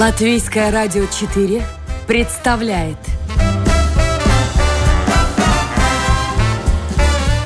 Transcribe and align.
Латвийское 0.00 0.70
радио 0.70 1.04
4 1.04 1.62
представляет 2.06 2.96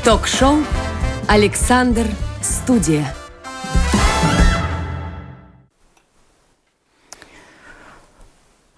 Ток-шоу 0.04 0.58
«Александр 1.26 2.06
Студия». 2.40 3.12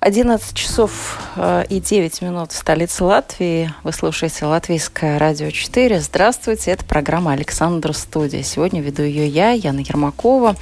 Одиннадцать 0.00 0.56
часов 0.56 1.18
э, 1.36 1.64
и 1.68 1.78
девять 1.78 2.22
минут 2.22 2.52
в 2.52 2.56
столице 2.56 3.04
Латвии. 3.04 3.74
Вы 3.84 3.92
слушаете 3.92 4.46
Латвийское 4.46 5.18
радио 5.18 5.50
4. 5.50 6.00
Здравствуйте, 6.00 6.70
это 6.70 6.86
программа 6.86 7.32
«Александр 7.32 7.92
Студия». 7.92 8.42
Сегодня 8.42 8.80
веду 8.80 9.02
ее 9.02 9.28
я, 9.28 9.50
Яна 9.50 9.80
Ермакова. 9.80 10.56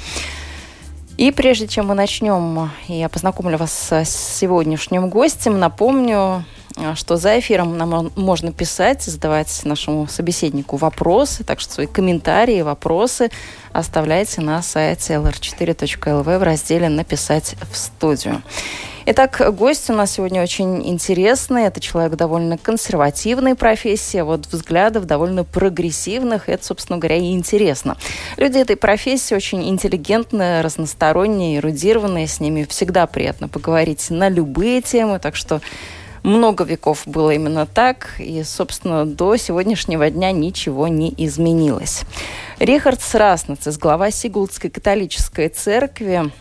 И 1.16 1.30
прежде 1.30 1.68
чем 1.68 1.86
мы 1.86 1.94
начнем, 1.94 2.70
я 2.88 3.08
познакомлю 3.08 3.56
вас 3.56 3.92
с 3.92 4.08
сегодняшним 4.08 5.08
гостем. 5.08 5.60
Напомню, 5.60 6.44
что 6.94 7.16
за 7.16 7.38
эфиром 7.38 7.76
нам 7.76 8.10
можно 8.16 8.52
писать, 8.52 9.02
задавать 9.02 9.60
нашему 9.64 10.06
собеседнику 10.08 10.76
вопросы, 10.76 11.44
так 11.44 11.60
что 11.60 11.72
свои 11.72 11.86
комментарии, 11.86 12.62
вопросы 12.62 13.30
оставляйте 13.72 14.40
на 14.40 14.62
сайте 14.62 15.14
lr4.lv 15.14 16.38
в 16.38 16.42
разделе 16.42 16.88
«Написать 16.88 17.56
в 17.70 17.76
студию». 17.76 18.42
Итак, 19.06 19.42
гость 19.54 19.90
у 19.90 19.92
нас 19.92 20.12
сегодня 20.12 20.42
очень 20.42 20.88
интересный. 20.88 21.64
Это 21.64 21.78
человек 21.78 22.16
довольно 22.16 22.56
консервативной 22.56 23.54
профессии, 23.54 24.16
а 24.16 24.24
вот 24.24 24.46
взглядов 24.46 25.04
довольно 25.04 25.44
прогрессивных. 25.44 26.48
Это, 26.48 26.64
собственно 26.64 26.98
говоря, 26.98 27.16
и 27.16 27.32
интересно. 27.32 27.98
Люди 28.38 28.56
этой 28.56 28.76
профессии 28.76 29.34
очень 29.34 29.68
интеллигентные, 29.68 30.62
разносторонние, 30.62 31.58
эрудированные. 31.58 32.26
С 32.26 32.40
ними 32.40 32.64
всегда 32.64 33.06
приятно 33.06 33.46
поговорить 33.46 34.08
на 34.08 34.30
любые 34.30 34.80
темы. 34.80 35.18
Так 35.18 35.36
что 35.36 35.60
много 36.24 36.64
веков 36.64 37.02
было 37.06 37.30
именно 37.30 37.66
так, 37.66 38.18
и, 38.18 38.42
собственно, 38.42 39.06
до 39.06 39.36
сегодняшнего 39.36 40.10
дня 40.10 40.32
ничего 40.32 40.88
не 40.88 41.14
изменилось. 41.16 42.02
Рихард 42.58 43.00
Сраснец, 43.00 43.68
глава 43.78 44.10
Сигулдской 44.10 44.70
католической 44.70 45.48
церкви, 45.48 46.32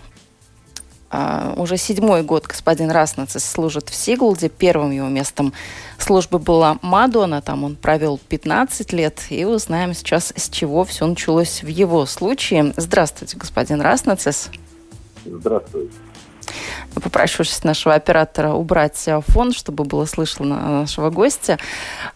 Uh, 1.13 1.61
уже 1.61 1.77
седьмой 1.77 2.23
год 2.23 2.47
господин 2.47 2.89
Раснацис 2.89 3.45
служит 3.45 3.89
в 3.89 3.93
Сигулде. 3.93 4.49
Первым 4.49 4.89
его 4.89 5.07
местом 5.09 5.53
службы 5.99 6.39
была 6.39 6.79
Мадона. 6.81 7.39
Там 7.43 7.63
он 7.63 7.75
провел 7.75 8.19
15 8.29 8.91
лет. 8.93 9.21
И 9.29 9.45
узнаем 9.45 9.93
сейчас, 9.93 10.33
с 10.35 10.49
чего 10.49 10.83
все 10.85 11.05
началось 11.05 11.61
в 11.61 11.67
его 11.67 12.07
случае. 12.07 12.73
Здравствуйте, 12.77 13.37
господин 13.37 13.79
Раснацис. 13.79 14.49
Здравствуйте. 15.23 15.93
Попрошу 16.93 17.43
нашего 17.63 17.95
оператора 17.95 18.51
убрать 18.51 19.07
э, 19.07 19.19
фон, 19.21 19.51
чтобы 19.51 19.83
было 19.83 20.05
слышно 20.05 20.81
нашего 20.81 21.09
гостя. 21.09 21.57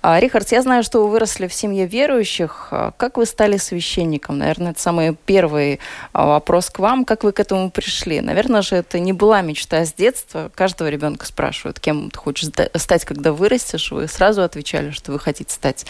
А, 0.01 0.19
Рихард, 0.19 0.51
я 0.51 0.61
знаю, 0.61 0.83
что 0.83 1.03
вы 1.03 1.09
выросли 1.09 1.47
в 1.47 1.53
семье 1.53 1.87
верующих. 1.87 2.69
А, 2.71 2.91
как 2.97 3.17
вы 3.17 3.25
стали 3.25 3.57
священником? 3.57 4.37
Наверное, 4.37 4.71
это 4.71 4.79
самый 4.79 5.15
первый 5.25 5.79
а, 6.13 6.27
вопрос 6.27 6.69
к 6.69 6.79
вам. 6.79 7.05
Как 7.05 7.23
вы 7.23 7.31
к 7.31 7.39
этому 7.39 7.71
пришли? 7.71 8.21
Наверное 8.21 8.61
же, 8.61 8.75
это 8.75 8.99
не 8.99 9.13
была 9.13 9.41
мечта 9.41 9.85
с 9.85 9.93
детства. 9.93 10.51
Каждого 10.53 10.89
ребенка 10.89 11.25
спрашивают, 11.25 11.79
кем 11.79 12.09
ты 12.11 12.17
хочешь 12.17 12.49
стать, 12.75 13.05
когда 13.05 13.33
вырастешь. 13.33 13.91
Вы 13.91 14.07
сразу 14.07 14.43
отвечали, 14.43 14.91
что 14.91 15.11
вы 15.11 15.19
хотите 15.19 15.53
стать 15.53 15.85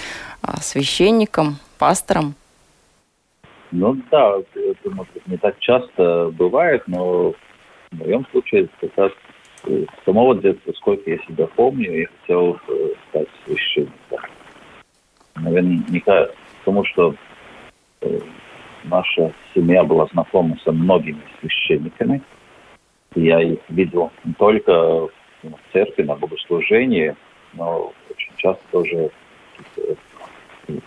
священником, 0.61 1.57
пастором. 1.77 2.35
Ну 3.71 3.97
да, 4.11 4.37
это, 4.55 4.89
может 4.89 5.13
быть, 5.13 5.27
не 5.27 5.37
так 5.37 5.59
часто 5.59 6.31
бывает, 6.33 6.83
но 6.87 7.31
в 7.31 7.35
моем 7.91 8.25
случае 8.31 8.69
как 8.79 8.97
раз 8.97 9.11
с 9.63 10.05
самого 10.05 10.35
детства, 10.35 10.71
сколько 10.73 11.09
я 11.09 11.17
себя 11.19 11.47
помню, 11.47 12.01
я 12.01 12.07
хотел 12.21 12.59
э, 12.67 12.89
стать 13.09 13.27
священником. 13.45 14.19
Наверняка 15.35 16.27
потому, 16.59 16.85
что 16.85 17.15
э, 18.01 18.19
наша 18.83 19.33
семья 19.53 19.83
была 19.83 20.07
знакома 20.07 20.57
со 20.63 20.71
многими 20.71 21.21
священниками. 21.39 22.21
Я 23.15 23.41
их 23.41 23.59
видел 23.69 24.11
не 24.23 24.33
только 24.33 24.71
в 24.71 25.09
церкви, 25.73 26.03
на 26.03 26.15
богослужении, 26.15 27.15
но 27.53 27.93
очень 28.09 28.33
часто 28.37 28.63
тоже 28.71 29.09
в 30.67 30.77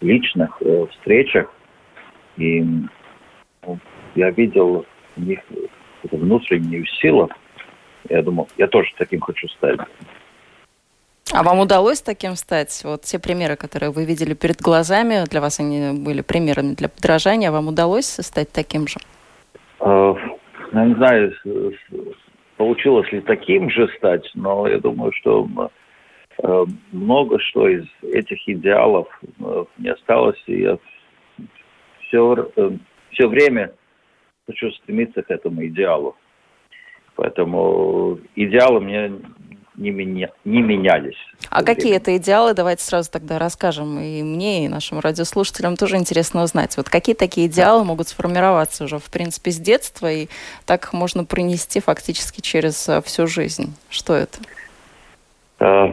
личных 0.00 0.56
э, 0.62 0.86
встречах. 0.92 1.52
И 2.36 2.64
ну, 3.62 3.78
я 4.14 4.30
видел 4.30 4.86
в 5.16 5.20
них 5.22 5.40
внутреннюю 6.10 6.86
силу. 6.86 7.30
Я 8.08 8.22
думал, 8.22 8.48
я 8.56 8.66
тоже 8.66 8.90
таким 8.96 9.20
хочу 9.20 9.48
стать. 9.48 9.78
А 11.32 11.44
вам 11.44 11.60
удалось 11.60 12.02
таким 12.02 12.34
стать? 12.34 12.80
Вот 12.84 13.02
те 13.02 13.20
примеры, 13.20 13.56
которые 13.56 13.90
вы 13.90 14.04
видели 14.04 14.34
перед 14.34 14.60
глазами, 14.60 15.28
для 15.30 15.40
вас 15.40 15.60
они 15.60 16.02
были 16.04 16.22
примерами 16.22 16.74
для 16.74 16.88
подражания. 16.88 17.52
Вам 17.52 17.68
удалось 17.68 18.06
стать 18.06 18.50
таким 18.50 18.88
же? 18.88 18.98
Uh, 19.78 20.18
я 20.72 20.84
не 20.86 20.94
знаю, 20.94 21.32
получилось 22.56 23.10
ли 23.12 23.20
таким 23.20 23.70
же 23.70 23.88
стать, 23.96 24.28
но 24.34 24.66
я 24.66 24.78
думаю, 24.78 25.12
что 25.12 25.48
uh, 26.38 26.66
много 26.90 27.38
что 27.38 27.68
из 27.68 27.84
этих 28.02 28.46
идеалов 28.48 29.06
uh, 29.38 29.66
не 29.78 29.90
осталось, 29.90 30.42
и 30.46 30.62
я 30.62 30.78
все, 32.00 32.50
все 33.12 33.28
время 33.28 33.72
хочу 34.50 34.70
стремиться 34.72 35.22
к 35.22 35.30
этому 35.30 35.66
идеалу. 35.66 36.16
Поэтому 37.16 38.18
идеалы 38.34 38.80
мне 38.80 39.12
не, 39.76 39.90
меня, 39.90 40.30
не 40.44 40.62
менялись. 40.62 41.16
А 41.50 41.62
какие 41.62 41.96
это 41.96 42.16
идеалы? 42.16 42.54
Давайте 42.54 42.82
сразу 42.82 43.10
тогда 43.10 43.38
расскажем 43.38 43.98
и 43.98 44.22
мне, 44.22 44.64
и 44.64 44.68
нашим 44.68 45.00
радиослушателям 45.00 45.76
тоже 45.76 45.96
интересно 45.96 46.42
узнать. 46.42 46.76
Вот 46.76 46.88
какие 46.88 47.14
такие 47.14 47.46
идеалы 47.46 47.84
могут 47.84 48.08
сформироваться 48.08 48.84
уже, 48.84 48.98
в 48.98 49.10
принципе, 49.10 49.50
с 49.50 49.58
детства, 49.58 50.10
и 50.10 50.28
так 50.66 50.84
их 50.84 50.92
можно 50.92 51.24
принести 51.24 51.80
фактически 51.80 52.40
через 52.40 52.88
э, 52.88 53.00
всю 53.02 53.26
жизнь? 53.26 53.74
Что 53.88 54.14
это? 54.14 54.38
А, 55.58 55.92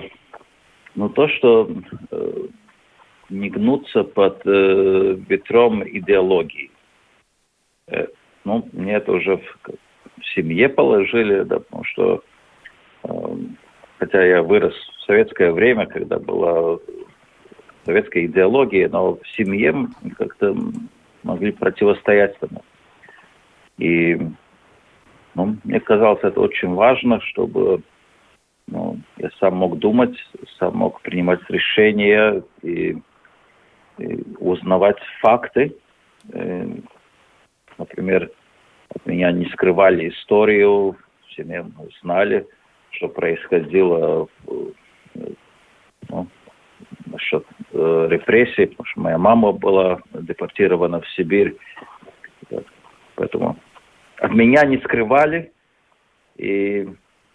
ну, 0.96 1.10
то, 1.10 1.28
что 1.30 1.70
э, 2.12 2.48
не 3.30 3.50
гнуться 3.50 4.04
под 4.04 4.42
э, 4.46 5.18
ветром 5.28 5.84
идеологии. 5.88 6.72
Э, 7.88 8.08
ну, 8.48 8.68
мне 8.72 8.94
это 8.94 9.12
уже 9.12 9.38
в, 9.38 9.70
в 10.22 10.26
семье 10.34 10.70
положили, 10.70 11.44
да, 11.44 11.60
потому 11.60 11.84
что, 11.84 12.24
э, 13.04 13.10
хотя 14.00 14.26
я 14.26 14.42
вырос 14.42 14.74
в 14.74 15.02
советское 15.06 15.52
время, 15.52 15.86
когда 15.86 16.18
была 16.18 16.80
советская 17.86 18.26
идеология, 18.26 18.88
но 18.88 19.16
в 19.16 19.28
семье 19.36 19.88
как-то 20.18 20.56
могли 21.24 21.52
противостоять 21.52 22.38
этому. 22.38 22.64
И 23.78 24.18
ну, 25.36 25.58
мне 25.66 25.82
казалось, 25.82 26.24
это 26.24 26.40
очень 26.40 26.74
важно, 26.74 27.20
чтобы 27.20 27.82
ну, 28.68 28.98
я 29.18 29.30
сам 29.42 29.58
мог 29.58 29.78
думать, 29.78 30.18
сам 30.58 30.78
мог 30.78 31.02
принимать 31.02 31.42
решения 31.50 32.44
и, 32.62 32.98
и 33.98 34.24
узнавать 34.40 35.00
факты. 35.20 35.76
Э, 36.32 36.66
например, 37.78 38.24
от 38.24 38.37
меня 39.06 39.32
не 39.32 39.46
скрывали 39.46 40.10
историю, 40.10 40.96
все 41.28 41.66
знали, 42.02 42.48
что 42.92 43.10
происходило 43.10 44.28
ну, 46.10 46.28
насчет 47.06 47.46
э, 47.74 48.08
репрессий, 48.10 48.66
потому 48.68 48.86
что 48.86 49.02
моя 49.02 49.18
мама 49.18 49.52
была 49.52 50.00
депортирована 50.14 51.02
в 51.02 51.10
Сибирь. 51.10 51.56
Поэтому 53.16 53.58
от 54.20 54.32
меня 54.32 54.66
не 54.66 54.78
скрывали. 54.80 55.52
И, 56.38 56.88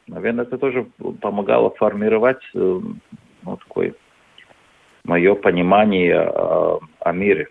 наверное, 0.06 0.44
это 0.44 0.58
тоже 0.58 0.87
помогало 1.20 1.70
формировать 1.70 2.43
э, 2.55 2.81
ну, 3.43 3.56
такое 3.56 3.94
мое 5.05 5.35
понимание 5.35 6.20
о, 6.20 6.81
о 7.00 7.12
мире. 7.12 7.49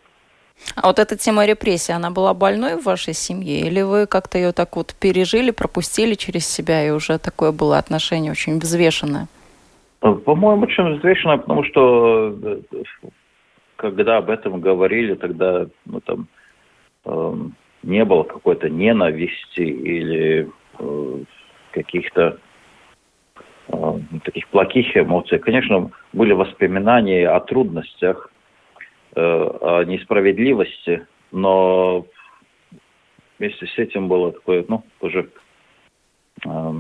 А 0.76 0.88
вот 0.88 1.00
эта 1.00 1.18
тема 1.18 1.46
репрессий, 1.46 1.94
она 1.94 2.12
была 2.12 2.34
больной 2.34 2.76
в 2.76 2.86
вашей 2.86 3.14
семье? 3.14 3.60
Или 3.62 3.82
вы 3.82 4.08
как-то 4.08 4.38
ее 4.38 4.52
так 4.52 4.76
вот 4.76 4.96
пережили, 5.00 5.52
пропустили 5.52 6.14
через 6.16 6.48
себя, 6.48 6.86
и 6.86 6.92
уже 6.92 7.18
такое 7.20 7.52
было 7.52 7.78
отношение 7.78 8.32
очень 8.32 8.60
взвешенное? 8.60 9.28
По-моему, 10.00 10.64
очень 10.64 10.98
взвешенное, 10.98 11.38
потому 11.38 11.64
что 11.64 12.36
э, 12.42 12.62
когда 13.76 14.18
об 14.18 14.30
этом 14.30 14.60
говорили, 14.60 15.14
тогда 15.16 15.68
ну, 15.86 16.00
там, 16.02 16.28
э, 17.06 17.36
не 17.84 18.06
было 18.06 18.24
какой-то 18.24 18.70
ненависти 18.70 19.62
или 19.62 20.50
э, 20.80 21.18
каких-то 21.72 22.38
э, 23.68 23.94
таких 24.24 24.48
плохих 24.48 24.98
эмоций. 24.98 25.38
Конечно, 25.38 25.92
были 26.14 26.34
воспоминания 26.34 27.30
о 27.30 27.40
трудностях, 27.42 28.31
Э, 28.31 28.31
о 29.16 29.84
несправедливости, 29.84 31.06
но 31.32 32.06
вместе 33.40 33.66
с 33.66 33.78
этим 33.78 34.08
было 34.08 34.32
такое, 34.32 34.66
ну, 34.68 34.84
уже 35.02 35.30
э, 36.46 36.74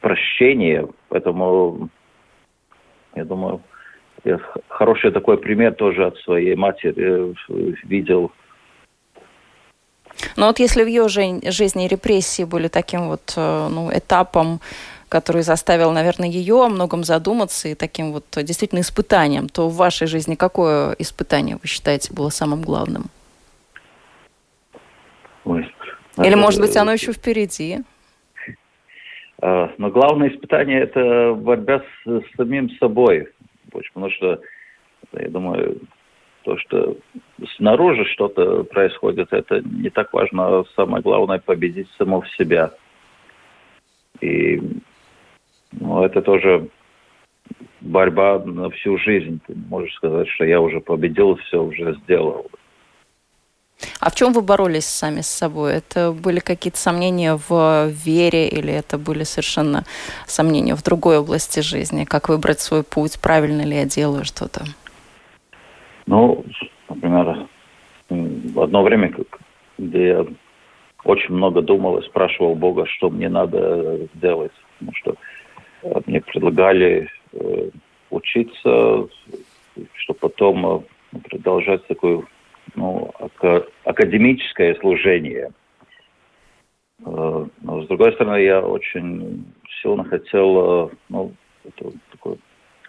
прощения. 0.00 0.88
Поэтому, 1.08 1.88
я 3.14 3.24
думаю, 3.24 3.62
я 4.24 4.38
хороший 4.68 5.10
такой 5.12 5.38
пример 5.38 5.74
тоже 5.74 6.06
от 6.06 6.16
своей 6.18 6.54
матери 6.54 7.34
видел. 7.86 8.32
Но 10.36 10.46
вот 10.46 10.58
если 10.58 10.84
в 10.84 10.86
ее 10.86 11.08
жизни 11.08 11.88
репрессии 11.88 12.44
были 12.44 12.68
таким 12.68 13.08
вот 13.08 13.32
ну, 13.36 13.90
этапом 13.92 14.60
который 15.12 15.42
заставил, 15.42 15.92
наверное, 15.92 16.26
ее 16.26 16.64
о 16.64 16.70
многом 16.70 17.04
задуматься 17.04 17.68
и 17.68 17.74
таким 17.74 18.12
вот 18.12 18.24
действительно 18.34 18.80
испытанием, 18.80 19.46
то 19.46 19.68
в 19.68 19.76
вашей 19.76 20.06
жизни 20.06 20.36
какое 20.36 20.96
испытание, 20.98 21.58
вы 21.60 21.68
считаете, 21.68 22.14
было 22.14 22.30
самым 22.30 22.62
главным? 22.62 23.10
Ой, 25.44 25.70
Или, 26.16 26.34
может 26.34 26.60
быть, 26.62 26.74
оно 26.78 26.92
еще 26.92 27.12
впереди? 27.12 27.80
А, 29.42 29.70
но 29.76 29.90
главное 29.90 30.30
испытание– 30.30 30.80
это 30.86 31.34
борьба 31.34 31.80
с, 31.80 32.08
с 32.08 32.36
самим 32.36 32.70
собой. 32.80 33.28
Потому 33.70 34.10
что, 34.12 34.40
я 35.12 35.28
думаю, 35.28 35.78
то, 36.44 36.56
что 36.56 36.96
снаружи 37.56 38.06
что-то 38.06 38.64
происходит, 38.64 39.30
это 39.34 39.60
не 39.60 39.90
так 39.90 40.10
важно. 40.14 40.64
Самое 40.74 41.02
главное– 41.02 41.38
победить 41.44 41.88
самого 41.98 42.26
себя. 42.38 42.70
И 44.22 44.62
ну, 45.72 46.04
это 46.04 46.22
тоже 46.22 46.68
борьба 47.80 48.38
на 48.38 48.70
всю 48.70 48.98
жизнь. 48.98 49.40
Ты 49.46 49.54
можешь 49.68 49.94
сказать, 49.94 50.28
что 50.28 50.44
я 50.44 50.60
уже 50.60 50.80
победил, 50.80 51.36
все 51.36 51.62
уже 51.62 51.94
сделал. 52.04 52.46
А 54.00 54.10
в 54.10 54.14
чем 54.14 54.32
вы 54.32 54.42
боролись 54.42 54.86
сами 54.86 55.22
с 55.22 55.28
собой? 55.28 55.74
Это 55.74 56.12
были 56.12 56.38
какие-то 56.38 56.78
сомнения 56.78 57.38
в 57.48 57.88
вере 57.88 58.48
или 58.48 58.72
это 58.72 58.96
были 58.98 59.24
совершенно 59.24 59.84
сомнения 60.26 60.76
в 60.76 60.82
другой 60.82 61.18
области 61.18 61.60
жизни? 61.60 62.04
Как 62.04 62.28
выбрать 62.28 62.60
свой 62.60 62.84
путь? 62.84 63.20
Правильно 63.20 63.62
ли 63.62 63.76
я 63.76 63.84
делаю 63.84 64.24
что-то? 64.24 64.64
Ну, 66.06 66.44
например, 66.88 67.46
в 68.08 68.60
одно 68.60 68.82
время, 68.82 69.12
где 69.78 70.06
я 70.08 70.26
очень 71.04 71.34
много 71.34 71.62
думал 71.62 71.98
и 71.98 72.06
спрашивал 72.06 72.54
Бога, 72.54 72.86
что 72.86 73.10
мне 73.10 73.28
надо 73.28 74.08
сделать. 74.14 74.52
Потому 74.78 74.96
что 74.96 75.14
мне 76.06 76.20
предлагали 76.20 77.08
э, 77.32 77.70
учиться, 78.10 79.08
чтобы 79.94 80.18
потом 80.20 80.84
э, 81.12 81.18
продолжать 81.28 81.86
такое 81.86 82.24
ну, 82.74 83.12
академическое 83.84 84.74
служение. 84.76 85.50
Э, 87.04 87.46
но, 87.60 87.82
с 87.82 87.86
другой 87.88 88.12
стороны, 88.12 88.42
я 88.42 88.60
очень 88.60 89.44
сильно 89.82 90.04
хотел 90.04 90.92
ну, 91.08 91.32
такую 92.10 92.38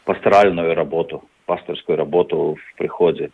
пасторальную 0.05 0.75
работу, 0.75 1.23
пасторскую 1.45 1.97
работу 1.97 2.55
в 2.55 2.77
приходе. 2.77 3.31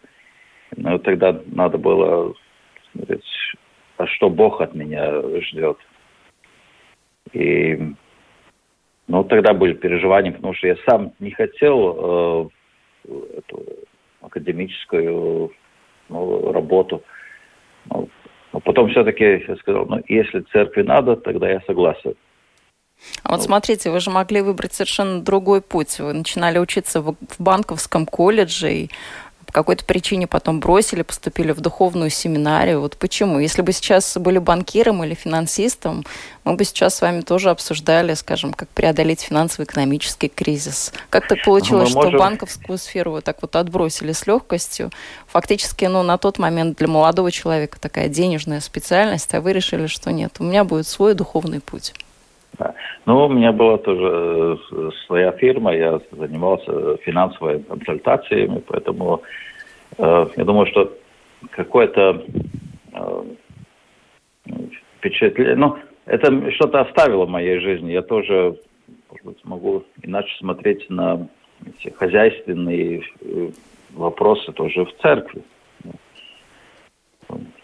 Но 0.75 1.00
тогда 1.00 1.41
надо 1.47 1.77
было 1.77 2.33
смотреть, 2.91 3.23
а 3.97 4.07
что 4.07 4.29
Бог 4.29 4.61
от 4.61 4.75
меня 4.75 5.21
ждет. 5.41 5.77
И 7.33 7.95
но 9.09 9.23
тогда 9.23 9.53
были 9.53 9.73
переживания, 9.73 10.31
потому 10.31 10.53
что 10.53 10.67
я 10.67 10.75
сам 10.88 11.13
не 11.19 11.31
хотел 11.31 12.50
э, 13.07 13.09
эту 13.38 13.65
академическую 14.21 15.51
ну, 16.09 16.51
работу. 16.51 17.03
Но, 17.85 18.07
но 18.53 18.59
потом 18.59 18.89
все-таки 18.91 19.23
я 19.47 19.56
сказал, 19.57 19.88
ну, 19.88 20.01
если 20.07 20.41
церкви 20.51 20.83
надо, 20.83 21.15
тогда 21.15 21.50
я 21.50 21.59
согласен. 21.61 22.13
А 23.23 23.31
вот 23.31 23.38
ну. 23.38 23.44
смотрите, 23.44 23.89
вы 23.89 24.00
же 24.00 24.11
могли 24.11 24.41
выбрать 24.41 24.73
совершенно 24.73 25.21
другой 25.21 25.61
путь. 25.61 26.00
Вы 26.00 26.13
начинали 26.13 26.59
учиться 26.59 27.01
в 27.01 27.15
банковском 27.39 28.06
колледже, 28.06 28.71
и 28.71 28.89
по 29.50 29.54
какой-то 29.54 29.84
причине 29.84 30.28
потом 30.28 30.60
бросили, 30.60 31.01
поступили 31.01 31.54
в 31.54 31.60
духовную 31.60 32.12
семинарию. 32.12 32.81
Вот 32.81 32.98
почему? 32.98 33.40
Если 33.40 33.63
бы 33.63 33.72
сейчас 33.72 34.16
были 34.16 34.38
банкиром 34.38 35.04
или 35.04 35.16
финансистом, 35.16 36.06
мы 36.44 36.54
бы 36.54 36.63
сейчас 36.63 36.94
с 36.94 37.01
вами 37.01 37.22
тоже 37.22 37.50
обсуждали, 37.50 38.13
скажем, 38.13 38.54
как 38.54 38.69
преодолеть 38.69 39.22
финансово-экономический 39.22 40.28
кризис. 40.28 40.94
Как 41.10 41.28
так 41.28 41.44
получилось, 41.44 41.96
можем... 41.96 42.12
что 42.12 42.19
банковскую 42.19 42.78
сферу 42.78 43.13
вы 43.13 43.22
так 43.22 43.42
вот 43.42 43.56
отбросили 43.56 44.12
с 44.12 44.28
легкостью? 44.28 44.92
Фактически, 45.25 45.86
ну, 45.86 46.04
на 46.04 46.19
тот 46.19 46.38
момент 46.38 46.78
для 46.78 46.88
молодого 46.88 47.31
человека 47.31 47.80
такая 47.80 48.07
денежная 48.07 48.60
специальность, 48.60 49.34
а 49.34 49.42
вы 49.42 49.54
решили, 49.54 49.88
что 49.88 50.12
нет, 50.12 50.36
у 50.38 50.44
меня 50.44 50.63
будет 50.63 50.86
свой 50.86 51.16
духовный 51.16 51.60
путь. 51.60 51.95
Ну, 53.06 53.25
у 53.25 53.29
меня 53.29 53.51
была 53.51 53.77
тоже 53.77 54.59
э, 54.71 54.89
своя 55.06 55.31
фирма, 55.31 55.73
я 55.73 56.00
занимался 56.11 56.97
финансовыми 56.97 57.63
консультациями, 57.63 58.61
поэтому 58.67 59.21
э, 59.97 60.27
я 60.35 60.44
думаю, 60.44 60.67
что 60.67 60.94
какое-то 61.51 62.23
э, 62.94 63.23
впечатление, 64.97 65.56
ну, 65.56 65.77
это 66.06 66.51
что-то 66.51 66.81
оставило 66.81 67.25
в 67.25 67.29
моей 67.29 67.59
жизни. 67.59 67.91
Я 67.91 68.01
тоже, 68.01 68.57
может 69.09 69.25
быть, 69.25 69.45
могу 69.45 69.83
иначе 70.01 70.35
смотреть 70.39 70.89
на 70.89 71.27
эти 71.65 71.94
хозяйственные 71.94 73.03
э, 73.21 73.50
вопросы 73.91 74.51
тоже 74.51 74.85
в 74.85 74.94
церкви. 75.01 75.44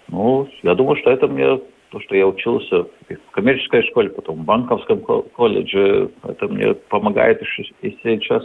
Ну, 0.07 0.47
я 0.63 0.75
думаю, 0.75 0.95
что 0.97 1.11
это 1.11 1.27
мне 1.27 1.59
то, 1.95 2.01
что 2.01 2.15
я 2.15 2.27
учился 2.27 2.87
в 3.07 3.31
коммерческой 3.31 3.83
школе, 3.83 4.09
потом 4.09 4.41
в 4.41 4.43
банковском 4.43 4.99
колледже, 4.99 6.11
это 6.23 6.47
мне 6.49 6.73
помогает 6.73 7.41
и 7.81 7.97
сейчас. 8.03 8.43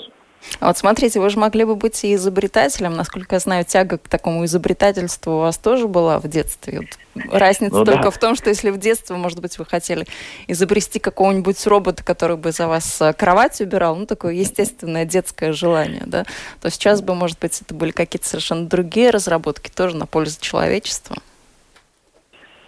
А 0.60 0.68
вот 0.68 0.78
смотрите, 0.78 1.18
вы 1.18 1.28
же 1.30 1.38
могли 1.38 1.64
бы 1.64 1.74
быть 1.74 2.04
и 2.04 2.14
изобретателем. 2.14 2.92
Насколько 2.92 3.34
я 3.34 3.40
знаю, 3.40 3.64
тяга 3.64 3.98
к 3.98 4.08
такому 4.08 4.44
изобретательству 4.44 5.32
у 5.32 5.38
вас 5.40 5.58
тоже 5.58 5.88
была 5.88 6.20
в 6.20 6.28
детстве. 6.28 6.78
Вот 7.14 7.32
разница 7.32 7.78
ну, 7.78 7.84
только 7.84 8.04
да. 8.04 8.10
в 8.10 8.18
том, 8.18 8.36
что 8.36 8.50
если 8.50 8.70
в 8.70 8.78
детстве, 8.78 9.16
может 9.16 9.40
быть, 9.40 9.58
вы 9.58 9.64
хотели 9.64 10.06
изобрести 10.46 11.00
какого-нибудь 11.00 11.66
робота, 11.66 12.04
который 12.04 12.36
бы 12.36 12.52
за 12.52 12.68
вас 12.68 13.02
э, 13.02 13.12
кровать 13.14 13.60
убирал, 13.60 13.96
ну, 13.96 14.06
такое 14.06 14.34
естественное 14.34 15.04
детское 15.04 15.52
желание, 15.52 16.04
да, 16.06 16.24
то 16.62 16.70
сейчас 16.70 17.02
бы, 17.02 17.16
может 17.16 17.40
быть, 17.40 17.60
это 17.60 17.74
были 17.74 17.90
какие-то 17.90 18.28
совершенно 18.28 18.66
другие 18.66 19.10
разработки, 19.10 19.70
тоже 19.70 19.96
на 19.96 20.06
пользу 20.06 20.40
человечества. 20.40 21.16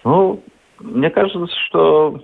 Ну, 0.05 0.43
мне 0.83 1.11
кажется, 1.11 1.47
что 1.67 2.21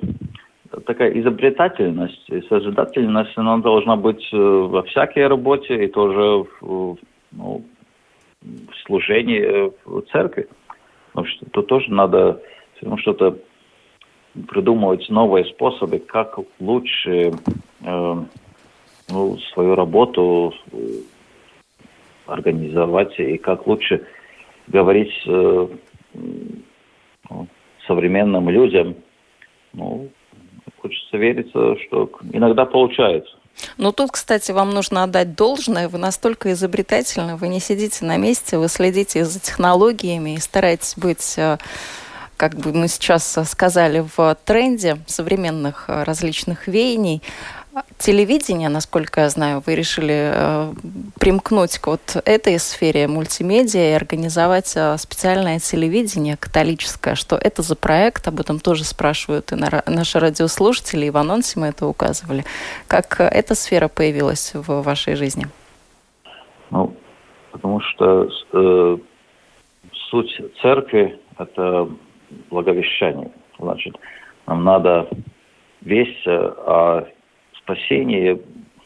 такая 0.86 1.10
изобретательность 1.20 2.28
и 2.28 2.42
созидательность, 2.42 3.32
она 3.36 3.58
должна 3.58 3.96
быть 3.96 4.26
э, 4.32 4.36
во 4.36 4.82
всякой 4.82 5.26
работе 5.26 5.84
и 5.84 5.88
тоже 5.88 6.44
в, 6.60 6.96
ну, 7.32 7.64
в 8.42 8.86
служении 8.86 9.40
э, 9.40 9.70
в 9.84 10.02
церкви. 10.12 10.48
Потому 11.12 11.26
что 11.26 11.46
тут 11.50 11.66
тоже 11.66 11.90
надо 11.92 12.40
что-то 12.98 13.38
придумывать 14.48 15.08
новые 15.08 15.46
способы, 15.46 15.98
как 15.98 16.38
лучше 16.60 17.32
э, 17.80 18.14
ну, 19.10 19.38
свою 19.52 19.74
работу 19.74 20.54
э, 20.72 20.76
организовать 22.26 23.18
и 23.18 23.38
как 23.38 23.66
лучше 23.66 24.06
говорить 24.68 25.12
э, 25.26 25.68
современным 27.88 28.48
людям, 28.48 28.94
ну, 29.72 30.08
хочется 30.80 31.16
верить, 31.16 31.50
что 31.50 32.10
иногда 32.32 32.64
получается. 32.64 33.34
Ну, 33.76 33.90
тут, 33.92 34.12
кстати, 34.12 34.52
вам 34.52 34.70
нужно 34.70 35.02
отдать 35.02 35.34
должное. 35.34 35.88
Вы 35.88 35.98
настолько 35.98 36.52
изобретательны, 36.52 37.36
вы 37.36 37.48
не 37.48 37.58
сидите 37.58 38.04
на 38.04 38.16
месте, 38.16 38.56
вы 38.56 38.68
следите 38.68 39.24
за 39.24 39.40
технологиями 39.40 40.34
и 40.34 40.38
стараетесь 40.38 40.96
быть 40.96 41.34
э, 41.36 41.58
как 42.36 42.54
бы 42.54 42.72
мы 42.72 42.86
сейчас 42.86 43.36
сказали, 43.50 44.06
в 44.16 44.36
тренде 44.44 44.98
современных 45.06 45.86
э, 45.88 46.04
различных 46.04 46.68
веяний 46.68 47.20
телевидение, 47.98 48.68
насколько 48.68 49.22
я 49.22 49.28
знаю, 49.28 49.62
вы 49.64 49.74
решили 49.74 50.32
э, 50.32 50.72
примкнуть 51.18 51.78
к 51.78 51.86
вот 51.86 52.16
этой 52.24 52.58
сфере 52.58 53.08
мультимедиа 53.08 53.90
и 53.90 53.92
организовать 53.92 54.72
э, 54.76 54.96
специальное 54.98 55.58
телевидение 55.58 56.36
католическое. 56.36 57.14
Что 57.14 57.36
это 57.36 57.62
за 57.62 57.76
проект? 57.76 58.28
Об 58.28 58.40
этом 58.40 58.60
тоже 58.60 58.84
спрашивают 58.84 59.52
и 59.52 59.56
на, 59.56 59.82
наши 59.86 60.18
радиослушатели, 60.18 61.06
и 61.06 61.10
в 61.10 61.16
анонсе 61.16 61.60
мы 61.60 61.68
это 61.68 61.86
указывали. 61.86 62.44
Как 62.86 63.20
эта 63.20 63.54
сфера 63.54 63.88
появилась 63.88 64.52
в 64.54 64.82
вашей 64.82 65.14
жизни? 65.14 65.46
Ну, 66.70 66.94
потому 67.52 67.80
что 67.80 68.28
э, 68.52 68.98
суть 70.10 70.40
церкви– 70.62 71.18
это 71.38 71.88
благовещание. 72.50 73.30
Значит, 73.58 73.96
нам 74.46 74.64
надо 74.64 75.08
весть 75.80 76.26
о 76.26 77.06
спасение 77.68 78.40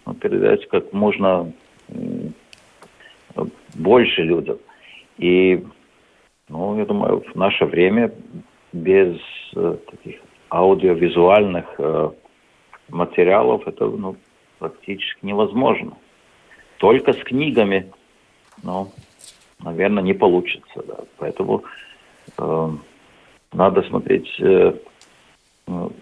ну, 0.05 0.15
передать 0.15 0.67
как 0.69 0.93
можно 0.93 1.53
больше 3.75 4.23
людям. 4.23 4.59
И, 5.19 5.65
ну, 6.49 6.77
я 6.79 6.85
думаю, 6.85 7.23
в 7.33 7.37
наше 7.37 7.65
время 7.65 8.13
без 8.73 9.17
э, 9.55 9.77
таких 9.91 10.21
аудиовизуальных 10.51 11.65
э, 11.79 12.11
материалов 12.89 13.67
это 13.67 13.87
ну, 13.87 14.17
практически 14.59 15.25
невозможно. 15.25 15.97
Только 16.79 17.13
с 17.13 17.19
книгами, 17.19 17.93
ну, 18.63 18.91
наверное, 19.63 20.03
не 20.03 20.15
получится. 20.15 20.83
Да. 20.87 20.99
Поэтому 21.19 21.63
э, 22.37 22.71
надо 23.53 23.83
смотреть, 23.83 24.29
э, 24.41 24.75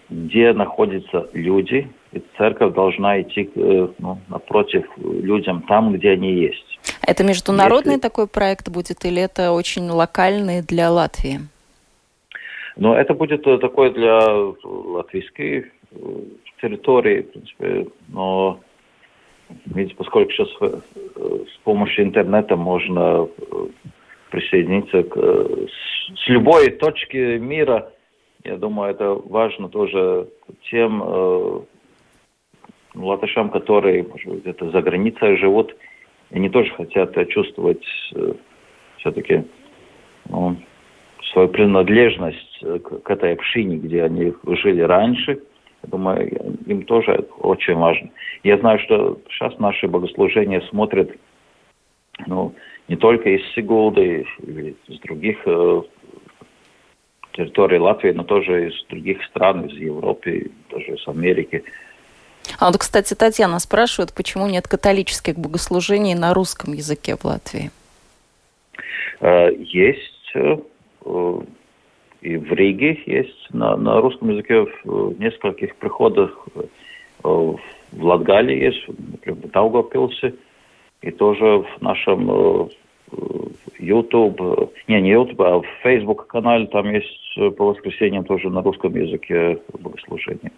где 0.09 0.53
находятся 0.53 1.29
люди, 1.33 1.89
и 2.13 2.23
церковь 2.37 2.75
должна 2.75 3.21
идти 3.21 3.51
э, 3.55 3.89
ну, 3.99 4.19
напротив 4.29 4.87
людям 4.97 5.63
там, 5.69 5.93
где 5.93 6.11
они 6.11 6.33
есть. 6.33 6.79
Это 7.07 7.23
международный 7.25 7.93
Если... 7.93 8.03
такой 8.03 8.27
проект 8.27 8.69
будет 8.69 9.05
или 9.05 9.23
это 9.23 9.53
очень 9.53 9.89
локальный 9.89 10.63
для 10.63 10.91
Латвии? 10.91 11.41
Но 12.77 12.97
это 12.97 13.15
будет 13.15 13.47
э, 13.47 13.59
такой 13.59 13.93
для 13.93 14.19
латвийской 14.65 15.67
э, 15.93 15.97
территории, 16.61 17.23
в 17.23 17.33
принципе, 17.33 17.87
но 18.09 18.61
видите, 19.67 19.95
поскольку 19.97 20.33
сейчас 20.33 20.49
с 20.59 21.59
помощью 21.65 22.05
интернета 22.05 22.57
можно 22.57 23.29
присоединиться 24.31 25.03
к, 25.03 25.17
с 25.17 26.29
любой 26.29 26.71
точки 26.71 27.39
мира, 27.39 27.91
я 28.45 28.57
думаю, 28.57 28.91
это 28.91 29.15
важно 29.15 29.69
тоже 29.69 30.29
тем 30.71 31.03
э, 31.05 31.61
латышам, 32.95 33.51
которые, 33.51 34.05
может 34.05 34.27
быть, 34.27 34.43
где-то 34.43 34.71
за 34.71 34.83
границей 34.83 35.37
живут, 35.37 35.75
они 36.31 36.49
тоже 36.49 36.71
хотят 36.73 37.17
чувствовать 37.29 37.85
э, 38.15 38.35
все-таки 38.99 39.45
ну, 40.29 40.57
свою 41.33 41.49
принадлежность 41.49 42.61
к, 42.61 43.01
к 43.01 43.11
этой 43.11 43.33
общине, 43.33 43.77
где 43.77 44.05
они 44.05 44.33
жили 44.47 44.83
раньше. 44.83 45.41
Я 45.83 45.89
думаю, 45.89 46.59
им 46.67 46.83
тоже 46.83 47.27
очень 47.39 47.75
важно. 47.75 48.11
Я 48.43 48.59
знаю, 48.59 48.79
что 48.81 49.19
сейчас 49.31 49.59
наши 49.59 49.89
богослужения 49.89 50.61
смотрят 50.63 51.11
ну, 52.27 52.55
не 52.89 52.97
только 52.97 53.31
из 53.31 53.43
Сигулды 53.55 54.27
или 54.43 54.77
из 54.89 55.01
других 55.01 55.39
э, 55.47 55.83
территорий 57.33 57.79
Латвии, 57.79 58.11
но 58.13 58.25
тоже 58.25 58.69
из 58.69 58.85
других 58.89 59.23
стран, 59.25 59.67
из 59.67 59.77
Европы, 59.79 60.51
даже 60.71 60.95
из 60.95 61.09
Америки. 61.09 61.63
А 62.59 62.67
вот, 62.67 62.79
кстати, 62.79 63.15
Татьяна 63.15 63.59
спрашивает, 63.59 64.13
почему 64.15 64.47
нет 64.47 64.67
католических 64.67 65.37
богослужений 65.37 66.15
на 66.15 66.35
русском 66.35 66.73
языке 66.73 67.17
в 67.17 67.25
Латвии? 67.25 67.71
Э, 69.21 69.51
есть. 69.55 70.33
Э, 70.35 70.57
и 72.21 72.37
в 72.37 72.53
Риге 72.53 73.01
есть 73.07 73.49
на, 73.53 73.77
на 73.77 74.01
русском 74.01 74.31
языке 74.31 74.67
в 74.85 75.19
нескольких 75.19 75.77
приходах. 75.77 76.47
Э, 76.55 76.61
в 77.25 78.05
Латгалии 78.05 78.57
есть, 78.57 78.89
например, 78.89 79.39
в 79.41 79.51
Даугавпилсе. 79.51 80.35
И 81.03 81.11
тоже 81.11 81.45
в 81.45 81.81
нашем 81.81 82.71
YouTube, 83.79 84.41
не, 84.89 85.01
не 85.01 85.11
YouTube, 85.11 85.41
а 85.41 85.61
в 85.61 85.67
Facebook 85.83 86.27
канале 86.27 86.67
там 86.67 86.91
есть 86.93 87.57
по 87.57 87.67
воскресеньям 87.67 88.25
тоже 88.25 88.51
на 88.51 88.63
русском 88.63 88.95
языке 88.95 89.59
богослужение. 89.73 90.53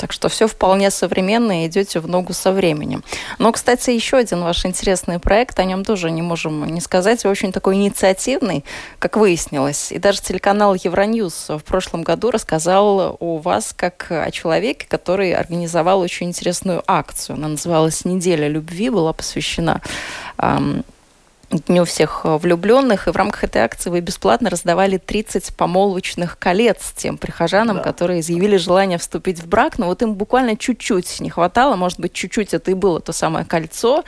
Так 0.00 0.12
что 0.12 0.30
все 0.30 0.46
вполне 0.46 0.90
современно 0.90 1.62
и 1.62 1.66
идете 1.66 2.00
в 2.00 2.08
ногу 2.08 2.32
со 2.32 2.52
временем. 2.52 3.04
Но, 3.38 3.52
кстати, 3.52 3.90
еще 3.90 4.16
один 4.16 4.40
ваш 4.40 4.64
интересный 4.64 5.18
проект, 5.18 5.58
о 5.58 5.64
нем 5.64 5.84
тоже 5.84 6.10
не 6.10 6.22
можем 6.22 6.64
не 6.64 6.80
сказать, 6.80 7.26
очень 7.26 7.52
такой 7.52 7.74
инициативный, 7.74 8.64
как 8.98 9.18
выяснилось. 9.18 9.92
И 9.92 9.98
даже 9.98 10.22
телеканал 10.22 10.74
Евроньюз 10.74 11.50
в 11.50 11.62
прошлом 11.64 12.02
году 12.02 12.30
рассказал 12.30 13.18
о 13.20 13.36
вас 13.36 13.74
как 13.76 14.06
о 14.10 14.30
человеке, 14.30 14.86
который 14.88 15.34
организовал 15.34 16.00
очень 16.00 16.28
интересную 16.28 16.82
акцию. 16.86 17.36
Она 17.36 17.48
называлась 17.48 18.06
«Неделя 18.06 18.48
любви», 18.48 18.88
была 18.88 19.12
посвящена 19.12 19.82
Дню 21.50 21.84
всех 21.84 22.20
э, 22.22 22.36
влюбленных, 22.36 23.08
и 23.08 23.10
в 23.10 23.16
рамках 23.16 23.42
этой 23.42 23.62
акции 23.62 23.90
вы 23.90 24.00
бесплатно 24.00 24.50
раздавали 24.50 24.98
30 24.98 25.56
помолвочных 25.56 26.38
колец 26.38 26.92
тем 26.94 27.18
прихожанам, 27.18 27.78
да. 27.78 27.82
которые 27.82 28.20
изъявили 28.20 28.56
желание 28.56 28.98
вступить 28.98 29.40
в 29.40 29.48
брак, 29.48 29.76
но 29.76 29.86
вот 29.86 30.00
им 30.02 30.14
буквально 30.14 30.56
чуть-чуть 30.56 31.18
не 31.18 31.28
хватало, 31.28 31.74
может 31.74 31.98
быть, 31.98 32.12
чуть-чуть 32.12 32.54
это 32.54 32.70
и 32.70 32.74
было 32.74 33.00
то 33.00 33.12
самое 33.12 33.44
кольцо, 33.44 34.04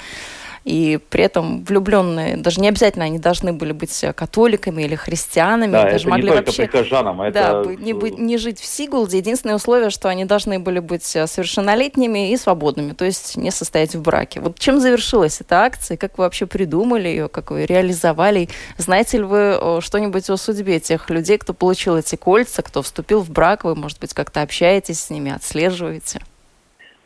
и 0.65 0.99
при 1.11 1.25
этом 1.25 1.65
влюбленные, 1.65 2.37
даже 2.37 2.61
не 2.61 2.69
обязательно 2.69 3.05
они 3.05 3.19
должны 3.19 3.53
были 3.53 3.73
быть 3.73 4.05
католиками 4.15 4.83
или 4.83 4.95
христианами, 4.95 5.73
да, 5.73 5.91
даже 5.91 6.09
могли 6.09 6.31
не 6.31 6.37
вообще 6.37 6.67
прихожанам, 6.67 7.21
а 7.21 7.31
да, 7.31 7.61
это... 7.61 7.77
не, 7.77 7.93
быть, 7.93 8.19
не 8.19 8.39
жить 8.39 8.61
в 8.61 8.65
Сигулде. 8.65 9.19
Единственное 9.19 9.57
условие, 9.57 9.91
что 9.91 10.09
они 10.09 10.25
должны 10.25 10.59
были 10.59 10.79
быть 10.79 11.05
совершеннолетними 11.05 12.33
и 12.33 12.37
свободными, 12.37 12.93
то 12.93 13.05
есть 13.05 13.37
не 13.37 13.51
состоять 13.51 13.95
в 13.95 14.03
браке. 14.03 14.41
Вот 14.41 14.59
чем 14.59 14.81
завершилась 14.81 15.41
эта 15.41 15.63
акция, 15.63 15.97
как 15.97 16.19
вы 16.19 16.25
вообще 16.25 16.47
придумали 16.47 17.09
ее, 17.09 17.29
как 17.29 17.51
вы 17.51 17.67
реализовали? 17.67 18.49
Знаете 18.79 19.19
ли 19.19 19.25
вы 19.25 19.81
что-нибудь 19.81 20.31
о 20.31 20.37
судьбе 20.37 20.81
тех 20.81 21.11
людей, 21.11 21.39
кто 21.39 21.55
получил 21.55 21.97
эти 21.97 22.17
кольца, 22.17 22.63
кто 22.63 22.83
вступил 22.83 23.21
в 23.21 23.31
брак? 23.31 23.65
Вы, 23.65 23.75
может 23.75 23.99
быть, 23.99 24.15
как-то 24.15 24.43
общаетесь 24.43 25.01
с 25.01 25.11
ними, 25.11 25.33
отслеживаете? 25.33 26.21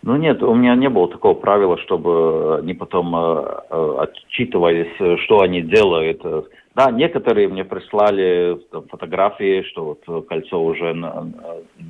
Ну 0.06 0.14
нет, 0.14 0.40
у 0.40 0.54
меня 0.54 0.76
не 0.76 0.88
было 0.88 1.08
такого 1.08 1.34
правила, 1.34 1.76
чтобы 1.78 2.58
они 2.58 2.74
потом 2.74 3.12
э, 3.16 3.44
э 3.70 3.96
отчитывались, 3.98 5.20
что 5.24 5.40
они 5.40 5.62
делают. 5.62 6.22
Да, 6.76 6.92
некоторые 6.92 7.48
мне 7.48 7.64
прислали 7.64 8.56
там, 8.70 8.86
фотографии, 8.86 9.62
что 9.62 9.96
вот 10.06 10.28
кольцо 10.28 10.62
уже 10.62 10.94
на, 10.94 11.28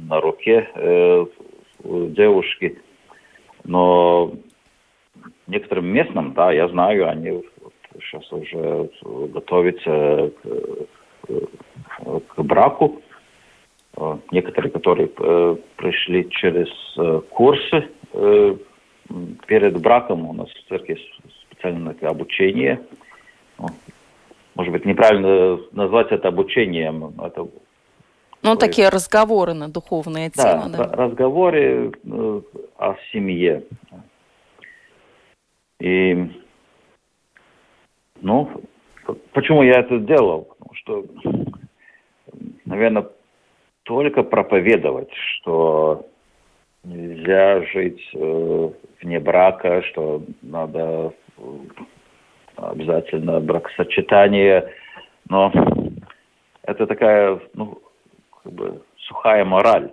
на 0.08 0.20
руке 0.22 0.66
э, 0.74 1.26
девушки. 1.84 2.78
Но 3.64 4.32
некоторым 5.46 5.86
местным, 5.88 6.32
да, 6.32 6.52
я 6.52 6.68
знаю, 6.68 7.10
они 7.10 7.32
вот, 7.32 7.74
сейчас 8.00 8.32
уже 8.32 8.88
готовятся 9.34 10.32
к, 11.22 12.34
к 12.34 12.42
браку. 12.42 13.02
Э, 13.96 14.18
некоторые, 14.30 14.70
которые 14.70 15.10
э, 15.18 15.56
пришли 15.76 16.28
через 16.30 16.68
э, 16.98 17.20
курсы 17.30 17.76
э, 17.76 17.88
перед 19.46 19.80
браком, 19.80 20.28
у 20.28 20.32
нас 20.32 20.48
в 20.48 20.68
церкви 20.68 20.98
специальное 21.42 21.94
обучение. 22.02 22.80
Ну, 23.58 23.68
может 24.54 24.72
быть, 24.72 24.84
неправильно 24.84 25.58
назвать 25.72 26.12
это 26.12 26.28
обучением. 26.28 27.12
Это 27.20 27.46
ну, 28.42 28.56
такие 28.56 28.88
разговоры 28.88 29.54
на 29.54 29.68
духовные 29.68 30.30
темы. 30.30 30.70
Да, 30.70 30.86
да? 30.86 30.92
разговоры 30.94 31.92
э, 32.04 32.40
о 32.78 32.94
семье. 33.12 33.64
И, 35.80 36.30
ну, 38.20 38.50
почему 39.32 39.62
я 39.62 39.80
это 39.80 39.98
делал? 39.98 40.42
Потому 40.58 40.74
что, 40.74 41.04
наверное, 42.64 43.06
только 43.82 44.22
проповедовать, 44.22 45.12
что 45.12 46.06
нельзя 46.86 47.62
жить 47.72 48.00
э, 48.14 48.70
вне 49.02 49.20
брака, 49.20 49.82
что 49.82 50.22
надо 50.42 51.12
э, 51.36 51.42
обязательно 52.56 53.40
бракосочетание, 53.40 54.72
но 55.28 55.52
это 56.62 56.86
такая, 56.86 57.40
ну, 57.54 57.78
как 58.42 58.52
бы 58.52 58.82
сухая 58.98 59.44
мораль. 59.44 59.92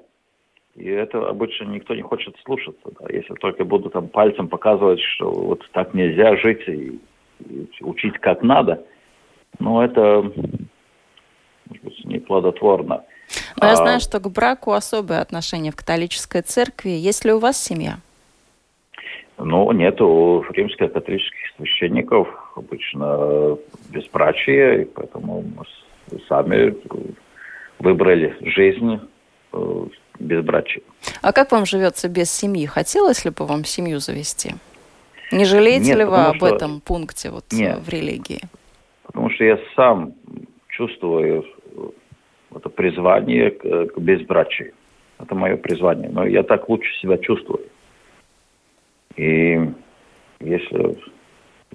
И 0.76 0.88
это 0.88 1.28
обычно 1.28 1.66
никто 1.66 1.94
не 1.94 2.02
хочет 2.02 2.36
слушаться. 2.44 2.90
Да. 3.00 3.08
Если 3.10 3.34
только 3.36 3.64
буду 3.64 3.90
там 3.90 4.08
пальцем 4.08 4.48
показывать, 4.48 5.02
что 5.02 5.32
вот 5.32 5.68
так 5.72 5.94
нельзя 5.94 6.36
жить 6.38 6.68
и, 6.68 7.00
и 7.40 7.68
учить 7.82 8.18
как 8.20 8.42
надо, 8.42 8.84
ну, 9.60 9.82
это, 9.82 10.24
может 11.68 11.84
быть, 11.84 12.06
не 12.06 12.20
плодотворно. 12.20 13.04
Но 13.60 13.68
я 13.68 13.74
а, 13.74 13.76
знаю, 13.76 14.00
что 14.00 14.20
к 14.20 14.30
браку 14.30 14.74
особое 14.74 15.22
отношение 15.22 15.72
в 15.72 15.76
католической 15.76 16.42
церкви. 16.42 16.90
Есть 16.90 17.26
ли 17.26 17.34
у 17.34 17.40
вас 17.40 17.62
семья? 17.62 17.98
Ну, 19.38 19.72
нет, 19.72 20.00
у 20.02 20.44
римско-католических 20.52 21.56
священников 21.58 22.28
обычно 22.56 23.58
безбрачие, 23.90 24.84
и 24.84 24.86
поэтому 24.86 25.44
мы 25.44 26.20
сами 26.28 26.76
выбрали 27.80 28.38
жизнь 28.42 29.00
э, 29.54 29.86
безбрачия. 30.20 30.84
А 31.22 31.34
как 31.34 31.52
вам 31.52 31.66
живется 31.66 32.10
без 32.10 32.32
семьи? 32.32 32.66
Хотелось 32.66 33.26
ли 33.26 33.32
бы 33.32 33.46
вам 33.46 33.66
семью 33.66 34.00
завести? 34.00 34.52
Не 35.32 35.46
жалеете 35.46 35.88
Нет, 35.88 35.98
ли 35.98 36.06
вы 36.06 36.18
об 36.18 36.38
что... 36.38 36.48
этом 36.48 36.80
пункте 36.80 37.32
вот 37.32 37.46
Нет, 37.52 37.80
в 37.80 37.90
религии? 37.90 38.42
Потому 39.04 39.30
что 39.32 39.44
я 39.44 39.60
сам 39.76 40.14
чувствую 40.70 41.44
это 42.56 42.70
призвание 42.70 43.52
к, 43.52 43.88
к 43.94 43.98
безбрачию. 44.00 44.74
Это 45.20 45.36
мое 45.36 45.58
призвание. 45.58 46.10
Но 46.10 46.26
я 46.26 46.44
так 46.44 46.70
лучше 46.70 46.94
себя 47.00 47.18
чувствую. 47.18 47.66
И 49.16 49.60
если 50.40 50.98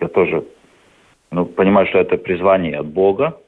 я 0.00 0.08
тоже 0.08 0.44
ну, 1.30 1.46
понимаю, 1.46 1.86
что 1.86 1.98
это 1.98 2.16
призвание 2.16 2.78
от 2.78 2.86
Бога, 2.86 3.40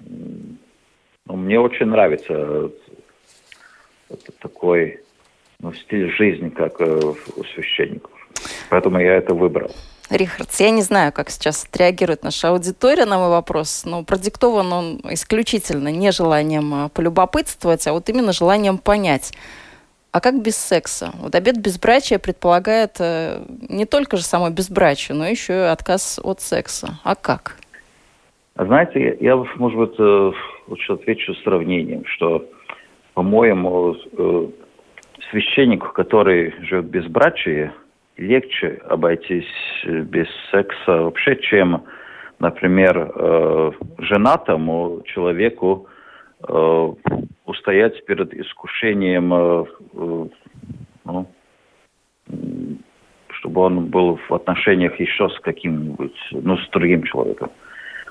ну, 0.00 1.36
мне 1.36 1.60
очень 1.60 1.86
нравится 1.86 2.70
это 4.08 4.32
такой 4.40 5.00
ну, 5.60 5.72
стиль 5.72 6.10
жизни, 6.12 6.48
как 6.48 6.80
у 6.80 7.44
священников. 7.54 8.10
Поэтому 8.70 8.98
я 8.98 9.14
это 9.14 9.34
выбрал. 9.34 9.70
Рихард, 10.12 10.50
я 10.58 10.70
не 10.70 10.82
знаю, 10.82 11.12
как 11.12 11.30
сейчас 11.30 11.64
отреагирует 11.64 12.22
наша 12.22 12.50
аудитория 12.50 13.06
на 13.06 13.18
мой 13.18 13.30
вопрос, 13.30 13.84
но 13.86 14.04
продиктован 14.04 14.72
он 14.72 15.00
исключительно 15.10 15.88
не 15.88 16.12
желанием 16.12 16.90
полюбопытствовать, 16.90 17.86
а 17.86 17.92
вот 17.92 18.08
именно 18.08 18.32
желанием 18.32 18.78
понять, 18.78 19.32
а 20.12 20.20
как 20.20 20.42
без 20.42 20.56
секса? 20.56 21.10
Вот 21.18 21.34
обед 21.34 21.58
безбрачия 21.58 22.18
предполагает 22.18 22.96
э, 23.00 23.42
не 23.70 23.86
только 23.86 24.18
же 24.18 24.22
само 24.22 24.50
безбрачие, 24.50 25.16
но 25.16 25.26
еще 25.26 25.54
и 25.54 25.72
отказ 25.72 26.20
от 26.22 26.42
секса. 26.42 26.98
А 27.02 27.14
как? 27.14 27.56
Знаете, 28.54 29.16
я, 29.20 29.36
может 29.36 29.78
быть, 29.78 29.94
э, 29.98 30.32
лучше 30.68 30.92
отвечу 30.92 31.34
сравнением, 31.36 32.04
что, 32.04 32.44
по-моему, 33.14 33.96
э, 34.18 34.46
священнику, 35.30 35.92
который 35.94 36.52
живет 36.60 36.84
без 36.84 37.06
брачия, 37.06 37.72
легче 38.16 38.80
обойтись 38.88 39.46
без 39.84 40.28
секса 40.50 41.02
вообще, 41.02 41.36
чем, 41.36 41.84
например, 42.38 43.74
женатому 43.98 45.02
человеку, 45.06 45.88
Э, 46.48 46.92
устоять 47.44 48.04
перед 48.06 48.34
искушением, 48.34 49.32
э, 49.32 49.64
э, 49.94 50.26
ну, 51.04 51.28
чтобы 53.28 53.60
он 53.60 53.86
был 53.86 54.18
в 54.28 54.34
отношениях 54.34 54.98
еще 54.98 55.28
с 55.28 55.38
каким-нибудь, 55.40 56.16
ну, 56.32 56.56
с 56.56 56.68
другим 56.70 57.04
человеком. 57.04 57.50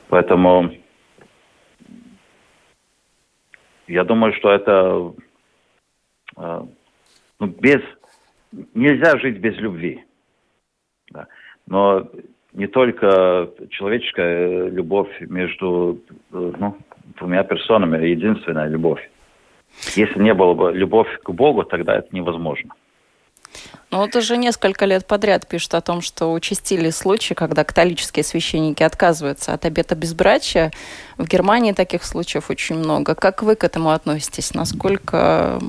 Поэтому 0.08 0.72
я 3.88 4.04
думаю, 4.06 4.34
что 4.34 4.52
это 4.52 5.14
ну, 6.38 7.48
без 7.60 7.82
нельзя 8.74 9.18
жить 9.18 9.38
без 9.38 9.56
любви. 9.58 10.04
Да. 11.12 11.28
Но 11.68 12.08
не 12.54 12.68
только 12.68 13.50
человеческая 13.70 14.70
любовь 14.70 15.10
между 15.22 16.00
ну, 16.32 16.78
двумя 17.18 17.44
персонами 17.44 17.98
а 17.98 18.02
единственная 18.02 18.68
любовь. 18.68 19.10
Если 19.96 20.20
не 20.20 20.34
было 20.34 20.54
бы 20.54 20.72
любовь 20.74 21.08
к 21.24 21.30
Богу, 21.32 21.64
тогда 21.64 21.96
это 21.96 22.08
невозможно. 22.12 22.74
Ну 23.90 23.98
вот 23.98 24.16
уже 24.16 24.38
несколько 24.38 24.86
лет 24.86 25.06
подряд 25.06 25.48
пишут 25.48 25.74
о 25.74 25.82
том, 25.82 26.02
что 26.02 26.32
участились 26.32 26.96
случаи, 26.96 27.34
когда 27.34 27.66
католические 27.66 28.24
священники 28.24 28.84
отказываются 28.84 29.54
от 29.54 29.66
обета 29.66 29.96
безбрачия. 29.96 30.72
В 31.18 31.28
Германии 31.28 31.74
таких 31.74 32.04
случаев 32.04 32.50
очень 32.50 32.78
много. 32.78 33.16
Как 33.16 33.44
вы 33.44 33.56
к 33.56 33.64
этому 33.66 33.90
относитесь? 33.92 34.54
Насколько, 34.54 35.60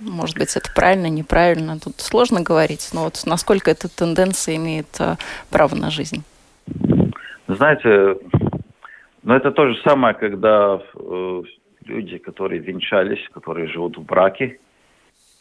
может 0.00 0.36
быть, 0.38 0.56
это 0.56 0.70
правильно, 0.74 1.06
неправильно? 1.06 1.78
Тут 1.78 2.00
сложно 2.00 2.40
говорить, 2.42 2.90
но 2.92 3.04
вот 3.04 3.22
насколько 3.26 3.70
эта 3.70 3.88
тенденция 3.88 4.56
имеет 4.56 4.88
э, 4.98 5.16
право 5.50 5.74
на 5.74 5.90
жизнь? 5.90 6.24
Знаете, 7.46 8.16
но 9.22 9.36
это 9.36 9.50
то 9.50 9.68
же 9.68 9.80
самое, 9.82 10.14
когда 10.14 10.80
э, 10.94 11.42
люди, 11.84 12.18
которые 12.18 12.60
венчались, 12.60 13.28
которые 13.32 13.68
живут 13.68 13.98
в 13.98 14.02
браке, 14.02 14.58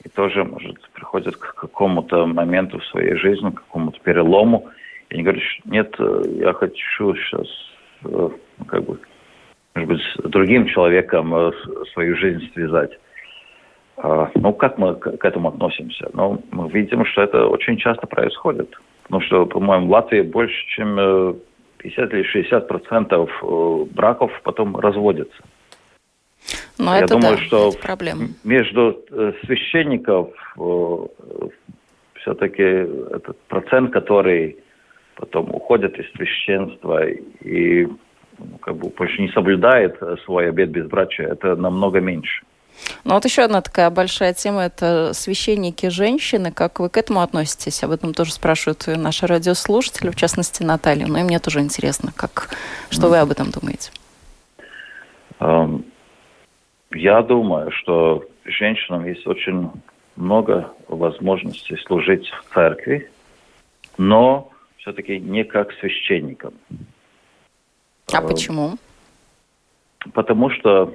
и 0.04 0.10
тоже, 0.10 0.44
может, 0.44 0.80
приходят 0.92 1.36
к 1.36 1.56
какому-то 1.56 2.26
моменту 2.26 2.80
в 2.80 2.86
своей 2.86 3.16
жизни, 3.16 3.50
к 3.50 3.56
какому-то 3.56 4.00
перелому, 4.00 4.70
и 5.10 5.16
они 5.16 5.24
говорят, 5.24 5.44
нет, 5.66 5.94
э, 6.00 6.24
я 6.36 6.54
хочу 6.54 7.16
сейчас, 7.16 7.48
э, 8.06 8.30
как 8.68 8.84
бы, 8.84 9.00
может 9.76 9.90
быть, 9.90 10.02
с 10.02 10.30
другим 10.30 10.68
человеком 10.68 11.34
э, 11.36 11.52
свою 11.94 12.16
жизнь 12.18 12.50
связать. 12.54 12.98
А, 14.02 14.32
ну, 14.36 14.54
как 14.54 14.78
мы 14.78 14.96
к 14.96 15.26
этому 15.26 15.50
относимся? 15.50 16.10
Ну, 16.14 16.42
мы 16.52 16.70
видим, 16.70 17.06
что 17.06 17.22
это 17.22 17.46
очень 17.48 17.78
часто 17.78 18.08
происходит. 18.08 18.74
Потому 19.04 19.22
что, 19.22 19.46
по-моему, 19.46 19.88
в 19.88 19.92
Латвии 19.92 20.22
больше, 20.22 20.56
чем 20.68 21.36
50 21.80 22.14
или 22.14 22.24
60 22.24 22.68
процентов 22.68 23.30
э, 23.44 23.86
браков 23.92 24.32
потом 24.44 24.76
разводятся. 24.78 25.42
Но 26.78 26.96
Я 26.96 27.02
это, 27.02 27.16
думаю, 27.16 27.38
да, 27.38 27.44
что 27.44 27.70
это 27.70 27.80
проблема. 27.80 28.28
между 28.44 29.04
э, 29.12 29.34
священников 29.46 30.30
э, 30.58 30.98
все-таки 32.16 32.64
этот 32.64 33.38
процент, 33.48 33.92
который 33.92 34.58
потом 35.16 35.54
уходит 35.54 36.00
из 36.00 36.10
священства 36.14 37.06
и 37.06 37.86
ну, 38.38 38.58
как 38.62 38.78
бы 38.78 38.90
больше 38.90 39.22
не 39.22 39.30
соблюдает 39.30 40.00
свой 40.24 40.48
обет 40.48 40.70
безбрачия, 40.70 41.28
это 41.28 41.56
намного 41.58 42.00
меньше. 42.00 42.44
Ну 43.04 43.14
вот 43.14 43.26
еще 43.26 43.44
одна 43.44 43.62
такая 43.62 43.90
большая 43.90 44.34
тема– 44.34 44.62
это 44.66 45.14
священники-женщины. 45.14 46.52
Как 46.52 46.80
вы 46.80 46.90
к 46.90 46.98
этому 46.98 47.22
относитесь? 47.22 47.84
Об 47.84 47.92
этом 47.92 48.14
тоже 48.14 48.34
спрашивают 48.34 48.88
наши 48.88 49.28
радиослушатели, 49.28 50.10
в 50.10 50.16
частности 50.16 50.64
Наталья. 50.64 51.08
Ну 51.08 51.18
и 51.18 51.24
мне 51.24 51.40
тоже 51.40 51.60
интересно, 51.60 52.12
как, 52.16 52.50
что 52.90 53.08
вы 53.10 53.18
об 53.18 53.32
этом 53.32 53.52
думаете? 53.52 53.92
Эм, 55.40 55.86
я 56.92 57.22
думаю, 57.22 57.72
что 57.72 58.26
женщинам 58.46 59.06
есть 59.06 59.26
очень 59.28 59.72
много 60.16 60.72
возможностей 60.88 61.78
служить 61.86 62.28
в 62.30 62.54
церкви, 62.54 63.10
но 63.98 64.52
все-таки 64.78 65.20
не 65.20 65.44
как 65.44 65.72
священникам. 65.74 66.54
А 68.12 68.22
эм, 68.22 68.28
почему? 68.28 68.78
Потому 70.14 70.50
что 70.50 70.94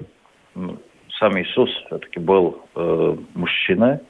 сам 1.25 1.41
Иисус 1.41 1.71
все-таки 1.87 2.21
был 2.21 2.61
э, 2.75 3.17
мужчиной, 3.35 4.01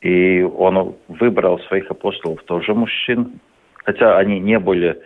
и 0.00 0.42
он 0.42 0.96
выбрал 1.08 1.58
своих 1.60 1.90
апостолов 1.90 2.42
тоже 2.44 2.72
мужчин, 2.72 3.40
хотя 3.84 4.16
они 4.16 4.40
не 4.40 4.58
были 4.58 4.98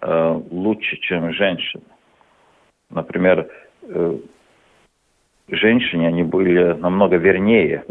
э, 0.00 0.40
лучше, 0.50 0.96
чем 0.96 1.32
женщины. 1.32 1.84
Например, 2.90 3.48
э, 3.82 4.18
женщины, 5.48 6.06
они 6.06 6.24
были 6.24 6.72
намного 6.72 7.16
вернее, 7.16 7.84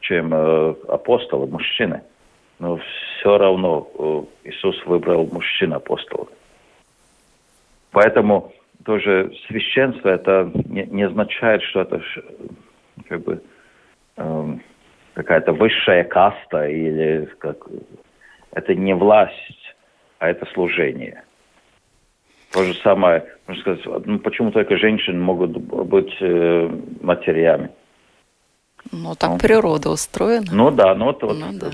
чем 0.00 0.34
э, 0.34 0.74
апостолы, 0.88 1.46
мужчины. 1.46 2.02
Но 2.58 2.76
все 2.76 3.38
равно 3.38 3.88
э, 4.44 4.48
Иисус 4.50 4.84
выбрал 4.84 5.26
мужчин 5.32 5.72
апостолов. 5.72 6.28
Поэтому 7.90 8.52
тоже 8.84 9.32
священство 9.48 10.08
это 10.08 10.50
не, 10.66 10.84
не 10.86 11.02
означает, 11.04 11.62
что 11.62 11.82
это 11.82 12.02
как 13.08 13.22
бы 13.22 13.42
э, 14.16 14.58
какая-то 15.14 15.52
высшая 15.52 16.04
каста 16.04 16.66
или 16.68 17.28
как 17.38 17.66
это 18.52 18.74
не 18.74 18.94
власть, 18.94 19.74
а 20.18 20.28
это 20.28 20.46
служение. 20.52 21.24
То 22.52 22.62
же 22.62 22.74
самое, 22.74 23.24
можно 23.48 23.62
сказать, 23.62 24.06
ну, 24.06 24.18
почему 24.20 24.52
только 24.52 24.76
женщины 24.76 25.18
могут 25.18 25.56
быть 25.56 26.14
э, 26.20 26.70
матерями? 27.00 27.70
Ну, 28.92 29.14
так 29.14 29.30
ну, 29.30 29.38
природа 29.38 29.90
устроена. 29.90 30.46
Ну 30.52 30.70
да, 30.70 30.94
ну, 30.94 31.06
вот, 31.06 31.22
ну, 31.22 31.52
да. 31.52 31.70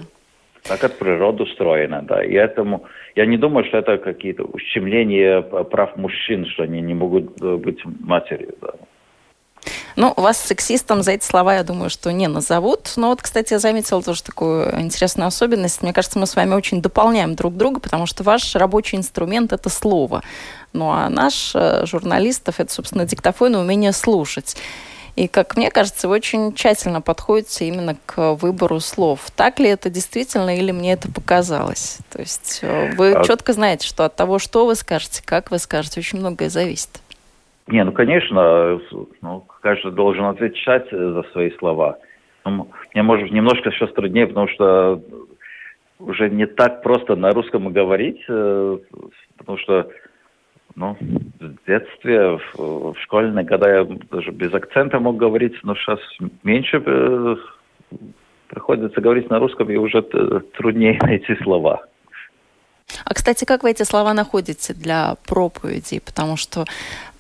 Так 0.62 0.84
от 0.84 0.98
природы 0.98 1.44
устроено, 1.44 2.02
да. 2.02 2.22
И 2.22 2.34
этому 2.34 2.84
я 3.16 3.26
не 3.26 3.36
думаю, 3.36 3.64
что 3.64 3.78
это 3.78 3.98
какие-то 3.98 4.44
ущемления 4.44 5.42
прав 5.42 5.96
мужчин, 5.96 6.46
что 6.46 6.62
они 6.62 6.80
не 6.80 6.94
могут 6.94 7.40
э, 7.42 7.56
быть 7.56 7.80
матерью, 7.84 8.54
да. 8.60 8.72
Ну, 9.96 10.14
вас 10.16 10.38
сексистом 10.38 11.02
за 11.02 11.12
эти 11.12 11.24
слова, 11.24 11.54
я 11.56 11.62
думаю, 11.62 11.90
что 11.90 12.12
не 12.12 12.28
назовут. 12.28 12.92
Но 12.96 13.08
вот, 13.08 13.22
кстати, 13.22 13.52
я 13.52 13.58
заметила 13.58 14.02
тоже 14.02 14.22
такую 14.22 14.80
интересную 14.80 15.26
особенность. 15.26 15.82
Мне 15.82 15.92
кажется, 15.92 16.18
мы 16.18 16.26
с 16.26 16.36
вами 16.36 16.54
очень 16.54 16.80
дополняем 16.80 17.34
друг 17.34 17.56
друга, 17.56 17.80
потому 17.80 18.06
что 18.06 18.22
ваш 18.22 18.54
рабочий 18.54 18.96
инструмент– 18.96 19.52
это 19.54 19.68
слово. 19.68 20.22
Ну, 20.72 20.90
а 20.90 21.08
наш, 21.08 21.52
э, 21.54 21.84
журналистов, 21.86 22.60
это, 22.60 22.72
собственно, 22.72 23.04
диктофон 23.04 23.54
и 23.54 23.58
умение 23.58 23.92
слушать. 23.92 24.56
И, 25.20 25.28
как 25.28 25.54
мне 25.54 25.70
кажется, 25.70 26.08
вы 26.08 26.14
очень 26.14 26.54
тщательно 26.54 27.02
подходите 27.02 27.66
именно 27.68 27.94
к 28.06 28.36
выбору 28.36 28.80
слов. 28.80 29.30
Так 29.36 29.58
ли 29.58 29.68
это 29.68 29.90
действительно 29.90 30.56
или 30.56 30.72
мне 30.72 30.94
это 30.94 31.12
показалось? 31.12 31.98
То 32.10 32.20
есть 32.20 32.60
э, 32.62 32.94
вы 32.96 33.12
а... 33.12 33.22
четко 33.24 33.52
знаете, 33.52 33.86
что 33.86 34.06
от 34.06 34.16
того, 34.16 34.38
что 34.38 34.64
вы 34.64 34.74
скажете, 34.76 35.22
как 35.22 35.50
вы 35.50 35.58
скажете, 35.58 36.00
очень 36.00 36.20
многое 36.20 36.48
зависит. 36.48 37.02
Не, 37.66 37.84
ну, 37.84 37.92
конечно, 37.92 38.80
ну, 39.20 39.44
каждый 39.60 39.92
должен 39.92 40.24
отвечать 40.24 40.90
за 40.90 41.22
свои 41.32 41.50
слова. 41.58 41.98
Ну, 42.46 42.70
мне, 42.94 43.02
может, 43.02 43.30
немножко 43.30 43.72
сейчас 43.72 43.92
труднее, 43.92 44.26
потому 44.26 44.48
что 44.48 45.02
уже 45.98 46.30
не 46.30 46.46
так 46.46 46.82
просто 46.82 47.14
на 47.14 47.32
русском 47.32 47.70
говорить, 47.70 48.24
э, 48.26 48.78
потому 49.36 49.58
что 49.58 49.86
ну, 50.80 50.96
в 50.98 51.66
детстве, 51.66 52.38
в, 52.38 52.92
в 52.92 52.94
школьные 53.02 53.44
года 53.44 53.68
я 53.68 53.84
даже 54.10 54.30
без 54.30 54.52
акцента 54.54 54.98
мог 54.98 55.18
говорить, 55.18 55.52
но 55.62 55.74
сейчас 55.74 56.00
меньше 56.42 56.82
э, 56.84 57.36
приходится 58.48 59.00
говорить 59.00 59.28
на 59.28 59.38
русском, 59.38 59.70
и 59.70 59.76
уже 59.76 60.00
труднее 60.56 60.98
найти 61.02 61.36
слова. 61.42 61.84
А, 63.04 63.14
кстати, 63.14 63.44
как 63.44 63.62
вы 63.62 63.70
эти 63.70 63.82
слова 63.82 64.12
находите 64.14 64.74
для 64.74 65.16
проповедей? 65.26 66.00
Потому 66.00 66.36
что 66.36 66.64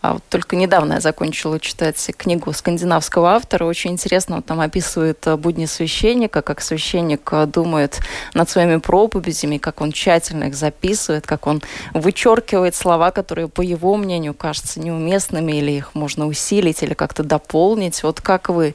а 0.02 0.14
вот 0.14 0.22
только 0.30 0.56
недавно 0.56 0.94
я 0.94 1.00
закончила 1.00 1.60
читать 1.60 2.10
книгу 2.16 2.52
скандинавского 2.54 3.32
автора. 3.32 3.66
Очень 3.66 3.92
интересно, 3.92 4.36
он 4.36 4.42
там 4.42 4.60
описывает 4.60 5.26
э, 5.26 5.36
будни 5.36 5.66
священника, 5.66 6.40
как 6.40 6.62
священник 6.62 7.28
э, 7.32 7.44
думает 7.44 8.00
над 8.32 8.48
своими 8.48 8.76
проповедями, 8.76 9.58
как 9.58 9.82
он 9.82 9.92
тщательно 9.92 10.44
их 10.44 10.54
записывает, 10.54 11.26
как 11.26 11.46
он 11.46 11.60
вычеркивает 11.92 12.74
слова, 12.74 13.10
которые, 13.10 13.48
по 13.48 13.60
его 13.60 13.96
мнению, 13.96 14.32
кажутся 14.32 14.80
неуместными, 14.80 15.52
или 15.52 15.72
их 15.72 15.94
можно 15.94 16.26
усилить, 16.26 16.82
или 16.82 16.94
как-то 16.94 17.22
дополнить. 17.22 18.02
Вот 18.02 18.22
как 18.22 18.48
вы 18.48 18.74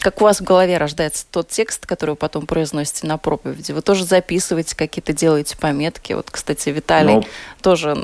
как 0.00 0.20
у 0.20 0.24
вас 0.24 0.40
в 0.40 0.44
голове 0.44 0.76
рождается 0.78 1.26
тот 1.30 1.48
текст, 1.48 1.86
который 1.86 2.10
вы 2.10 2.16
потом 2.16 2.46
произносите 2.46 3.06
на 3.06 3.18
проповеди? 3.18 3.72
Вы 3.72 3.82
тоже 3.82 4.04
записываете 4.04 4.76
какие-то, 4.76 5.12
делаете 5.12 5.56
пометки? 5.58 6.12
Вот, 6.12 6.30
кстати, 6.30 6.70
Виталий 6.70 7.14
ну, 7.14 7.22
тоже 7.62 7.96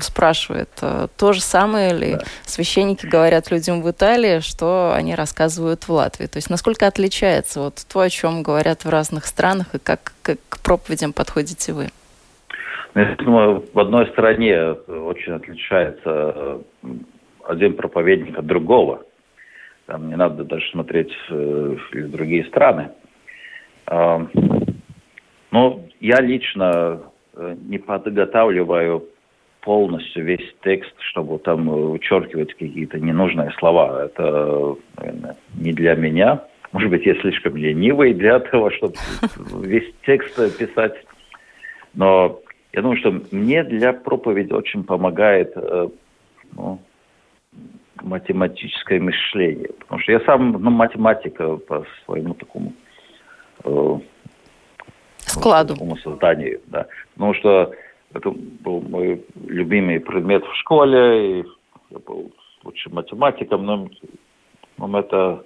спрашивает, 0.00 0.70
э, 0.82 1.08
то 1.16 1.32
же 1.32 1.40
самое 1.40 1.92
ли 1.92 2.12
да. 2.14 2.24
священники 2.44 3.06
говорят 3.06 3.50
людям 3.50 3.82
в 3.82 3.90
Италии, 3.90 4.40
что 4.40 4.92
они 4.94 5.14
рассказывают 5.14 5.84
в 5.84 5.92
Латвии? 5.92 6.26
То 6.26 6.38
есть 6.38 6.50
насколько 6.50 6.86
отличается 6.86 7.60
вот 7.60 7.84
то, 7.90 8.00
о 8.00 8.10
чем 8.10 8.42
говорят 8.42 8.84
в 8.84 8.88
разных 8.88 9.26
странах, 9.26 9.74
и 9.74 9.78
как, 9.78 10.12
как 10.22 10.38
к 10.48 10.58
проповедям 10.60 11.12
подходите 11.12 11.72
вы? 11.72 11.88
Ну, 12.94 13.00
я 13.00 13.16
думаю, 13.16 13.64
в 13.72 13.78
одной 13.78 14.08
стране 14.10 14.72
очень 14.72 15.32
отличается 15.32 16.00
э, 16.04 16.60
один 17.48 17.74
проповедник 17.74 18.38
от 18.38 18.46
другого– 18.46 19.02
там 19.86 20.08
не 20.08 20.16
надо 20.16 20.44
даже 20.44 20.68
смотреть 20.70 21.12
э, 21.30 21.76
в 21.92 22.10
другие 22.10 22.44
страны. 22.44 22.90
Э, 23.86 24.26
ну, 25.50 25.88
я 26.00 26.20
лично 26.20 27.00
э, 27.34 27.56
не 27.66 27.78
подготавливаю 27.78 29.04
полностью 29.60 30.24
весь 30.24 30.54
текст, 30.62 30.94
чтобы 31.10 31.38
там 31.38 31.68
вычеркивать 31.68 32.52
какие-то 32.54 32.98
ненужные 32.98 33.50
слова. 33.58 34.04
Это 34.04 34.76
наверное, 34.98 35.36
не 35.54 35.72
для 35.72 35.94
меня. 35.94 36.44
Может 36.72 36.90
быть, 36.90 37.06
я 37.06 37.14
слишком 37.20 37.56
ленивый 37.56 38.14
для 38.14 38.38
того, 38.40 38.70
чтобы 38.70 38.94
весь 39.62 39.90
текст 40.04 40.34
писать. 40.58 40.94
Но 41.94 42.40
я 42.72 42.82
думаю, 42.82 42.98
что 42.98 43.20
мне 43.30 43.62
для 43.62 43.92
проповеди 43.92 44.52
очень 44.52 44.82
помогает 44.82 45.52
э, 45.56 45.88
ну, 46.56 46.80
математическое 48.04 49.00
мышление. 49.00 49.70
Потому 49.80 50.00
что 50.00 50.12
я 50.12 50.20
сам 50.20 50.52
ну, 50.52 50.70
математика 50.70 51.56
по 51.56 51.84
своему 52.04 52.34
такому 52.34 52.72
э, 53.64 53.98
складу. 55.18 55.74
Такому 55.74 55.96
созданию, 55.96 56.60
да. 56.66 56.86
Потому 57.14 57.34
что 57.34 57.72
это 58.12 58.30
был 58.30 58.80
мой 58.82 59.24
любимый 59.46 60.00
предмет 60.00 60.44
в 60.44 60.54
школе, 60.56 61.40
и 61.40 61.44
я 61.90 61.98
был 61.98 62.32
лучшим 62.62 62.94
математиком, 62.94 63.64
но, 63.64 63.88
но 64.78 64.98
это 64.98 65.44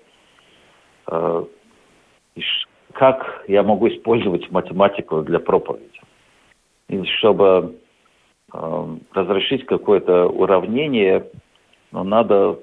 э, 1.11 1.45
как 2.93 3.45
я 3.49 3.63
могу 3.63 3.89
использовать 3.89 4.51
математику 4.51 5.23
для 5.23 5.39
проповеди. 5.39 6.01
И 6.89 7.05
чтобы 7.19 7.77
э, 8.53 8.97
разрешить 9.13 9.67
какое-то 9.67 10.27
уравнение, 10.27 11.27
но 11.93 12.05
надо 12.05 12.59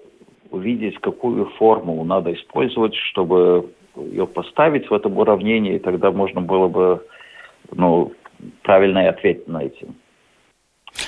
увидеть, 0.52 1.00
какую 1.00 1.46
формулу 1.58 2.04
надо 2.04 2.34
использовать, 2.34 2.96
чтобы 2.96 3.72
ее 3.96 4.28
поставить 4.28 4.90
в 4.90 4.94
этом 4.94 5.18
уравнении, 5.18 5.76
и 5.76 5.80
тогда 5.80 6.12
можно 6.12 6.42
было 6.42 6.68
бы 6.68 7.06
ну, 7.72 8.12
правильный 8.64 9.08
ответ 9.08 9.48
найти. 9.48 9.88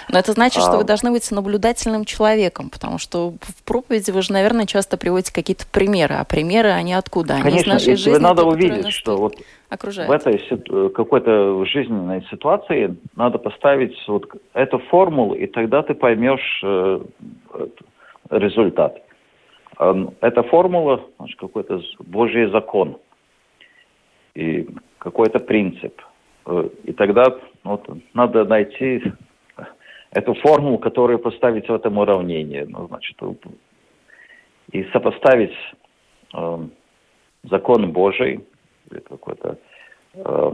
Но 0.09 0.19
это 0.19 0.33
значит, 0.33 0.61
что 0.61 0.77
вы 0.77 0.81
а. 0.81 0.85
должны 0.85 1.11
быть 1.11 1.29
наблюдательным 1.31 2.05
человеком, 2.05 2.69
потому 2.69 2.97
что 2.97 3.35
в 3.41 3.63
проповеди 3.63 4.11
вы 4.11 4.21
же, 4.21 4.33
наверное, 4.33 4.65
часто 4.65 4.97
приводите 4.97 5.33
какие-то 5.33 5.65
примеры, 5.71 6.15
а 6.15 6.25
примеры, 6.25 6.69
они 6.69 6.93
откуда? 6.93 7.35
Они 7.35 7.43
Конечно, 7.43 7.69
из 7.69 7.73
нашей 7.73 7.95
жизни, 7.95 8.21
надо 8.21 8.43
увидеть, 8.43 8.91
что 8.91 9.17
вот 9.17 9.35
окружает. 9.69 10.09
в 10.09 10.11
этой 10.11 10.89
какой-то 10.89 11.65
жизненной 11.65 12.25
ситуации 12.29 12.97
надо 13.15 13.37
поставить 13.37 13.95
вот 14.07 14.25
эту 14.53 14.79
формулу, 14.79 15.35
и 15.35 15.47
тогда 15.47 15.83
ты 15.83 15.93
поймешь 15.93 16.61
э, 16.63 16.99
результат. 18.29 19.01
Эта 20.21 20.43
формула, 20.43 21.01
значит, 21.17 21.39
какой-то 21.39 21.81
Божий 21.99 22.49
закон 22.49 22.97
и 24.33 24.67
какой-то 24.97 25.39
принцип. 25.39 26.01
Э, 26.45 26.69
и 26.83 26.93
тогда 26.93 27.25
вот, 27.63 27.87
надо 28.13 28.45
найти 28.45 29.03
эту 30.11 30.33
формулу, 30.35 30.77
которую 30.79 31.19
поставить 31.19 31.67
в 31.67 31.73
этом 31.73 31.97
уравнении. 31.97 32.65
Ну, 32.67 32.87
значит, 32.87 33.17
и 34.71 34.83
сопоставить 34.85 35.55
э, 36.33 36.57
закон 37.43 37.91
Божий, 37.91 38.45
или 38.91 38.99
какой-то 38.99 39.57
э, 40.13 40.51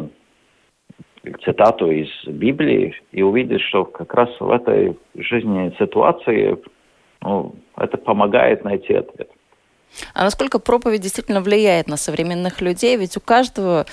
цитату 1.44 1.90
из 1.90 2.10
Библии, 2.28 2.96
и 3.12 3.22
увидеть, 3.22 3.62
что 3.62 3.86
как 3.86 4.14
раз 4.14 4.30
в 4.40 4.50
этой 4.50 4.98
жизненной 5.16 5.76
ситуации 5.80 6.58
ну, 7.24 7.56
это 7.78 7.98
помогает 7.98 8.64
найти 8.64 8.94
ответ. 8.94 9.30
А 10.14 10.24
насколько 10.24 10.60
проповедь 10.60 11.02
действительно 11.02 11.42
влияет 11.42 11.88
на 11.88 11.98
современных 11.98 12.62
людей? 12.62 12.98
Ведь 12.98 13.16
у 13.16 13.20
каждого, 13.20 13.86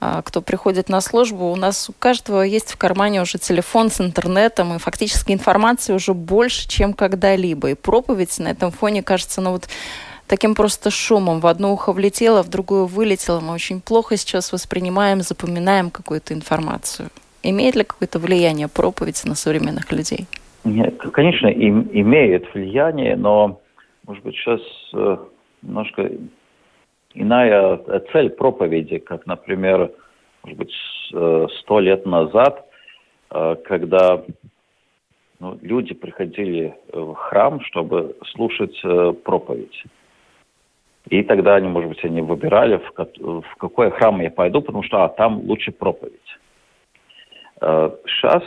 а, 0.00 0.22
кто 0.22 0.40
приходит 0.40 0.88
на 0.88 1.00
службу, 1.00 1.50
у 1.50 1.56
нас 1.56 1.90
у 1.90 1.92
каждого 1.92 2.42
есть 2.42 2.72
в 2.72 2.76
кармане 2.76 3.22
уже 3.22 3.38
телефон 3.38 3.90
с 3.90 4.00
интернетом, 4.00 4.74
и 4.74 4.78
фактически 4.78 5.32
информации 5.32 5.92
уже 5.92 6.14
больше, 6.14 6.68
чем 6.68 6.94
когда-либо. 6.94 7.70
И 7.70 7.74
проповедь 7.74 8.38
на 8.38 8.48
этом 8.48 8.70
фоне 8.70 9.02
кажется, 9.02 9.40
ну 9.40 9.50
вот 9.52 9.68
таким 10.28 10.54
просто 10.54 10.90
шумом. 10.90 11.40
В 11.40 11.46
одно 11.46 11.72
ухо 11.72 11.92
влетело, 11.92 12.42
в 12.42 12.48
другое 12.48 12.84
вылетело. 12.84 13.40
Мы 13.40 13.52
очень 13.52 13.80
плохо 13.80 14.16
сейчас 14.16 14.52
воспринимаем, 14.52 15.22
запоминаем 15.22 15.90
какую-то 15.90 16.34
информацию. 16.34 17.10
Имеет 17.42 17.74
ли 17.74 17.84
какое-то 17.84 18.18
влияние 18.18 18.68
проповедь 18.68 19.24
на 19.24 19.34
современных 19.34 19.90
людей? 19.90 20.28
Конечно, 21.12 21.48
им, 21.48 21.88
имеет 21.92 22.52
влияние, 22.54 23.16
но, 23.16 23.60
может 24.06 24.22
быть, 24.24 24.34
сейчас 24.36 24.60
э, 24.94 25.16
немножко 25.62 26.10
иная 27.14 27.78
цель 28.12 28.30
проповеди, 28.30 28.98
как, 28.98 29.26
например, 29.26 29.90
может 30.42 30.58
быть, 30.58 30.74
э, 31.12 31.46
сто 31.60 31.80
лет 31.80 32.06
назад, 32.06 32.66
э, 33.30 33.56
когда 33.64 34.22
ну, 35.40 35.58
люди 35.62 35.94
приходили 35.94 36.74
в 36.92 37.14
храм, 37.14 37.60
чтобы 37.60 38.16
слушать 38.32 38.80
проповедь. 39.22 39.84
И 41.10 41.22
тогда 41.22 41.54
они, 41.54 41.68
может 41.68 41.90
быть, 41.90 42.04
они 42.04 42.22
выбирали, 42.22 42.76
в, 42.76 43.42
в 43.42 43.56
какой 43.56 43.90
храм 43.92 44.20
я 44.20 44.30
пойду, 44.30 44.60
потому 44.60 44.82
что 44.82 45.04
а, 45.04 45.08
там 45.08 45.40
лучше 45.42 45.70
проповедь. 45.70 46.38
Сейчас 47.60 48.42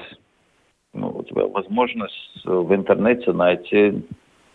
ну, 0.94 1.10
у 1.10 1.24
тебя 1.24 1.46
возможность 1.48 2.44
в 2.44 2.74
интернете 2.74 3.32
найти 3.32 4.04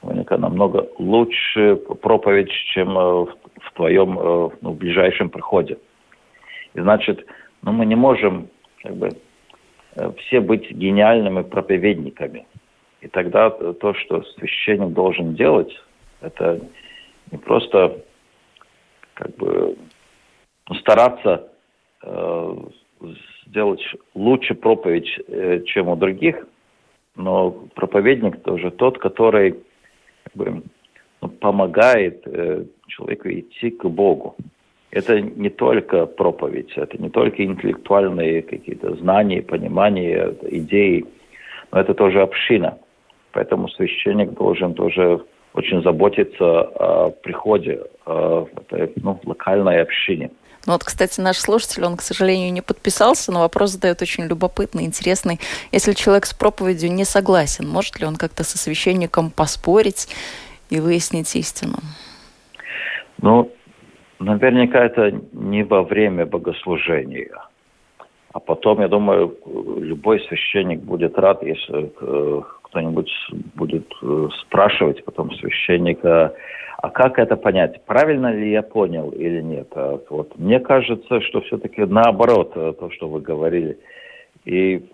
наверняка 0.02 0.38
намного 0.38 0.88
лучше 0.98 1.76
проповедь, 1.76 2.50
чем 2.72 2.96
э, 2.96 3.02
в, 3.02 3.36
в 3.60 3.72
твоем 3.74 4.18
э, 4.18 4.50
ну, 4.60 4.72
ближайшем 4.72 5.30
приходе. 5.30 5.78
И 6.74 6.80
значит, 6.80 7.24
ну, 7.62 7.72
мы 7.72 7.86
не 7.86 7.96
можем 7.96 8.48
как 8.82 8.96
бы, 8.96 9.10
э, 9.96 10.12
все 10.18 10.40
быть 10.40 10.70
гениальными 10.70 11.42
проповедниками. 11.42 12.46
И 13.00 13.08
тогда 13.08 13.50
то, 13.50 13.94
что 13.94 14.22
священник 14.22 14.92
должен 14.92 15.34
делать, 15.34 15.72
это 16.20 16.60
не 17.30 17.38
просто 17.38 18.04
как 19.14 19.34
бы 19.36 19.76
стараться 20.80 21.48
э, 22.02 22.56
сделать 23.46 23.82
лучше 24.14 24.54
проповедь, 24.54 25.08
э, 25.28 25.60
чем 25.66 25.88
у 25.88 25.96
других, 25.96 26.46
но 27.14 27.50
проповедник 27.74 28.42
тоже 28.42 28.70
тот, 28.70 28.98
который 28.98 29.52
как 30.24 30.34
бы, 30.34 30.62
ну, 31.22 31.28
помогает 31.28 32.22
э, 32.26 32.64
человеку 32.88 33.28
идти 33.28 33.70
к 33.70 33.84
Богу. 33.86 34.36
Это 34.90 35.20
не 35.20 35.50
только 35.50 36.06
проповедь, 36.06 36.72
это 36.76 36.96
не 36.98 37.10
только 37.10 37.44
интеллектуальные 37.44 38.42
какие-то 38.42 38.94
знания, 38.96 39.42
понимания, 39.42 40.34
идеи, 40.50 41.04
но 41.72 41.80
это 41.80 41.94
тоже 41.94 42.22
община. 42.22 42.78
Поэтому 43.32 43.68
священник 43.68 44.32
должен 44.32 44.74
тоже 44.74 45.20
очень 45.52 45.82
заботиться 45.82 46.62
о 46.62 47.10
приходе, 47.10 47.82
о 48.06 48.46
этой 48.70 48.92
ну, 49.02 49.18
локальной 49.24 49.82
общине. 49.82 50.30
Ну 50.66 50.72
вот, 50.72 50.82
кстати, 50.82 51.20
наш 51.20 51.38
слушатель, 51.38 51.84
он, 51.84 51.96
к 51.96 52.02
сожалению, 52.02 52.52
не 52.52 52.60
подписался, 52.60 53.30
но 53.32 53.40
вопрос 53.40 53.70
задает 53.70 54.02
очень 54.02 54.24
любопытный, 54.24 54.84
интересный. 54.84 55.38
Если 55.70 55.92
человек 55.92 56.26
с 56.26 56.34
проповедью 56.34 56.92
не 56.92 57.04
согласен, 57.04 57.68
может 57.68 58.00
ли 58.00 58.06
он 58.06 58.16
как-то 58.16 58.42
со 58.42 58.58
священником 58.58 59.30
поспорить 59.30 60.08
и 60.68 60.80
выяснить 60.80 61.36
истину? 61.36 61.78
Ну, 63.22 63.52
наверняка 64.18 64.84
это 64.84 65.12
не 65.32 65.62
во 65.62 65.82
время 65.82 66.26
богослужения, 66.26 67.30
А 68.32 68.40
потом, 68.40 68.80
я 68.80 68.88
думаю, 68.88 69.36
любой 69.80 70.20
священник 70.28 70.80
будет 70.80 71.16
рад, 71.18 71.42
если 71.42 71.92
кто-нибудь 72.62 73.10
будет 73.54 73.90
спрашивать 74.40 75.04
потом 75.04 75.34
священника, 75.36 76.34
а 76.78 76.90
как 76.90 77.18
это 77.18 77.36
понять? 77.36 77.84
Правильно 77.86 78.32
ли 78.32 78.50
я 78.50 78.62
понял 78.62 79.10
или 79.10 79.40
нет? 79.40 79.68
А 79.72 80.00
вот. 80.10 80.38
Мне 80.38 80.60
кажется, 80.60 81.20
что 81.22 81.40
все-таки 81.42 81.84
наоборот, 81.84 82.54
то, 82.54 82.90
что 82.90 83.08
вы 83.08 83.20
говорили. 83.20 83.78
И 84.44 84.88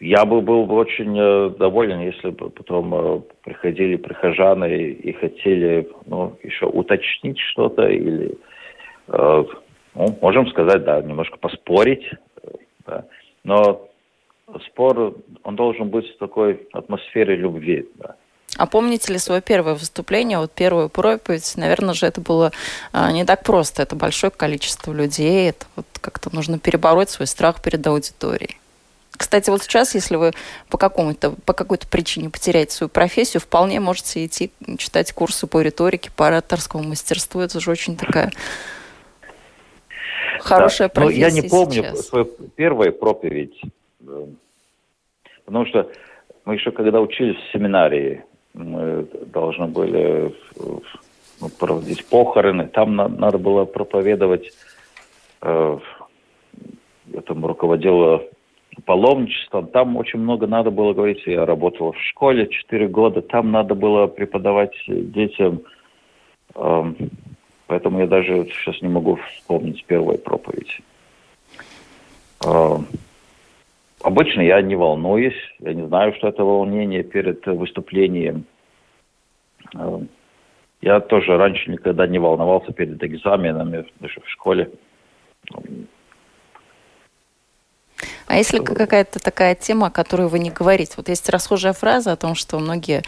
я 0.00 0.24
бы 0.26 0.42
был 0.42 0.70
очень 0.72 1.16
э, 1.18 1.50
доволен, 1.58 2.00
если 2.00 2.30
бы 2.30 2.50
потом 2.50 2.94
э, 2.94 3.20
приходили 3.42 3.96
прихожаны 3.96 4.90
и 4.90 5.12
хотели 5.12 5.88
ну, 6.04 6.36
еще 6.42 6.66
уточнить 6.66 7.38
что-то 7.38 7.88
или, 7.88 8.36
э, 9.08 9.44
ну, 9.94 10.18
можем 10.20 10.46
сказать, 10.48 10.84
да, 10.84 11.00
немножко 11.00 11.38
поспорить. 11.38 12.06
Да. 12.86 13.06
Но 13.42 13.88
спор, 14.66 15.14
он 15.42 15.56
должен 15.56 15.88
быть 15.88 16.06
в 16.14 16.18
такой 16.18 16.68
атмосфере 16.72 17.36
любви. 17.36 17.88
Да. 17.94 18.16
А 18.56 18.66
помните 18.66 19.12
ли 19.12 19.18
свое 19.18 19.42
первое 19.42 19.74
выступление, 19.74 20.38
вот 20.38 20.52
первую 20.52 20.88
проповедь? 20.88 21.54
Наверное 21.56 21.94
же, 21.94 22.06
это 22.06 22.20
было 22.20 22.52
а, 22.92 23.12
не 23.12 23.24
так 23.24 23.42
просто. 23.42 23.82
Это 23.82 23.96
большое 23.96 24.30
количество 24.30 24.92
людей. 24.92 25.50
Это 25.50 25.66
вот 25.76 25.86
как-то 26.00 26.34
нужно 26.34 26.58
перебороть 26.58 27.10
свой 27.10 27.26
страх 27.26 27.60
перед 27.60 27.86
аудиторией. 27.86 28.58
Кстати, 29.16 29.50
вот 29.50 29.62
сейчас, 29.62 29.94
если 29.94 30.16
вы 30.16 30.32
по, 30.68 30.78
какому-то, 30.78 31.32
по 31.44 31.52
какой-то 31.52 31.86
причине 31.88 32.30
потеряете 32.30 32.72
свою 32.72 32.88
профессию, 32.88 33.40
вполне 33.40 33.80
можете 33.80 34.24
идти 34.24 34.50
читать 34.78 35.12
курсы 35.12 35.46
по 35.46 35.60
риторике, 35.60 36.10
по 36.14 36.28
ораторскому 36.28 36.84
мастерству. 36.84 37.40
Это 37.40 37.58
же 37.60 37.70
очень 37.70 37.96
такая 37.96 38.30
хорошая 40.40 40.88
да. 40.88 40.94
профессия 40.94 41.20
Но 41.20 41.26
я 41.28 41.32
не 41.32 41.48
помню 41.48 41.82
сейчас. 41.82 42.08
свою 42.08 42.24
первую 42.56 42.92
проповедь, 42.92 43.58
э, 44.06 44.26
потому 45.44 45.66
что 45.66 45.90
мы 46.44 46.54
еще 46.54 46.70
когда 46.70 47.00
учились 47.00 47.36
в 47.36 47.52
семинарии, 47.52 48.24
мы 48.56 49.06
должны 49.32 49.66
были 49.66 50.34
проводить 51.58 52.04
похороны, 52.06 52.66
там 52.68 52.96
на, 52.96 53.08
надо 53.08 53.38
было 53.38 53.64
проповедовать, 53.66 54.50
э, 55.42 55.78
я 57.06 57.20
там 57.20 57.44
руководила 57.44 58.22
паломничеством. 58.84 59.68
Там 59.68 59.96
очень 59.96 60.18
много 60.18 60.46
надо 60.46 60.70
было 60.70 60.92
говорить. 60.92 61.22
Я 61.26 61.46
работал 61.46 61.92
в 61.92 62.00
школе 62.00 62.48
4 62.48 62.88
года. 62.88 63.22
Там 63.22 63.50
надо 63.50 63.74
было 63.74 64.06
преподавать 64.06 64.74
детям. 64.86 65.62
Эм, 66.54 66.96
поэтому 67.66 68.00
я 68.00 68.06
даже 68.06 68.46
сейчас 68.46 68.80
не 68.82 68.88
могу 68.88 69.16
вспомнить 69.16 69.84
первую 69.86 70.18
проповедь. 70.18 70.80
Эм, 72.44 72.86
обычно 74.06 74.40
я 74.40 74.62
не 74.62 74.76
волнуюсь. 74.76 75.34
Я 75.58 75.74
не 75.74 75.86
знаю, 75.86 76.14
что 76.14 76.28
это 76.28 76.44
волнение 76.44 77.02
перед 77.02 77.44
выступлением. 77.46 78.44
Эм, 79.74 80.08
я 80.80 81.00
тоже 81.00 81.36
раньше 81.36 81.70
никогда 81.70 82.06
не 82.06 82.18
волновался 82.18 82.72
перед 82.72 83.02
экзаменами, 83.02 83.84
даже 84.00 84.20
в 84.20 84.28
школе. 84.28 84.70
А 88.26 88.36
если 88.36 88.58
какая-то 88.58 89.20
такая 89.20 89.54
тема, 89.54 89.86
о 89.86 89.90
которой 89.90 90.26
вы 90.26 90.40
не 90.40 90.50
говорите? 90.50 90.94
Вот 90.96 91.08
есть 91.08 91.28
расхожая 91.28 91.72
фраза 91.72 92.12
о 92.12 92.16
том, 92.16 92.34
что 92.34 92.58
многие, 92.58 93.04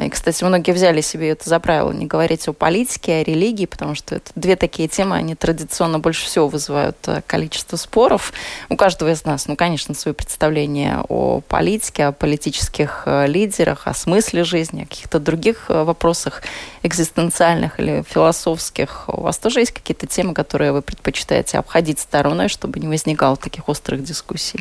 и, 0.00 0.10
кстати, 0.10 0.44
многие 0.44 0.72
взяли 0.72 1.00
себе 1.00 1.30
это 1.30 1.48
за 1.48 1.58
правило, 1.58 1.90
не 1.90 2.04
говорить 2.04 2.46
о 2.48 2.52
политике, 2.52 3.14
о 3.14 3.22
религии, 3.24 3.64
потому 3.64 3.94
что 3.94 4.16
это 4.16 4.30
две 4.34 4.56
такие 4.56 4.86
темы, 4.86 5.16
они 5.16 5.34
традиционно 5.34 5.98
больше 5.98 6.26
всего 6.26 6.48
вызывают 6.48 6.96
э, 7.06 7.22
количество 7.26 7.76
споров. 7.76 8.34
У 8.68 8.76
каждого 8.76 9.10
из 9.10 9.24
нас, 9.24 9.48
ну, 9.48 9.56
конечно, 9.56 9.94
свое 9.94 10.14
представление 10.14 11.02
о 11.08 11.40
политике, 11.40 12.04
о 12.04 12.12
политических 12.12 13.04
э, 13.06 13.26
лидерах, 13.26 13.86
о 13.86 13.94
смысле 13.94 14.44
жизни, 14.44 14.82
о 14.82 14.86
каких-то 14.86 15.18
других 15.18 15.66
э, 15.68 15.82
вопросах 15.82 16.42
экзистенциальных 16.82 17.80
или 17.80 18.04
философских. 18.06 19.04
У 19.08 19.22
вас 19.22 19.38
тоже 19.38 19.60
есть 19.60 19.72
какие-то 19.72 20.06
темы, 20.06 20.34
которые 20.34 20.72
вы 20.72 20.82
предпочитаете 20.82 21.58
обходить 21.58 22.00
стороной, 22.00 22.48
чтобы 22.48 22.78
не 22.80 22.86
возникало 22.86 23.36
таких 23.38 23.66
острых 23.68 24.04
дискуссий? 24.04 24.57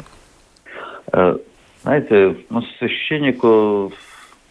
Э, 1.12 1.38
знаете, 1.84 2.36
ну, 2.50 2.62
священнику, 2.80 3.92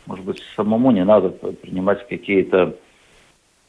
может 0.07 0.25
быть, 0.25 0.42
самому 0.55 0.90
не 0.90 1.05
надо 1.05 1.31
принимать 1.31 2.07
какие-то 2.09 2.77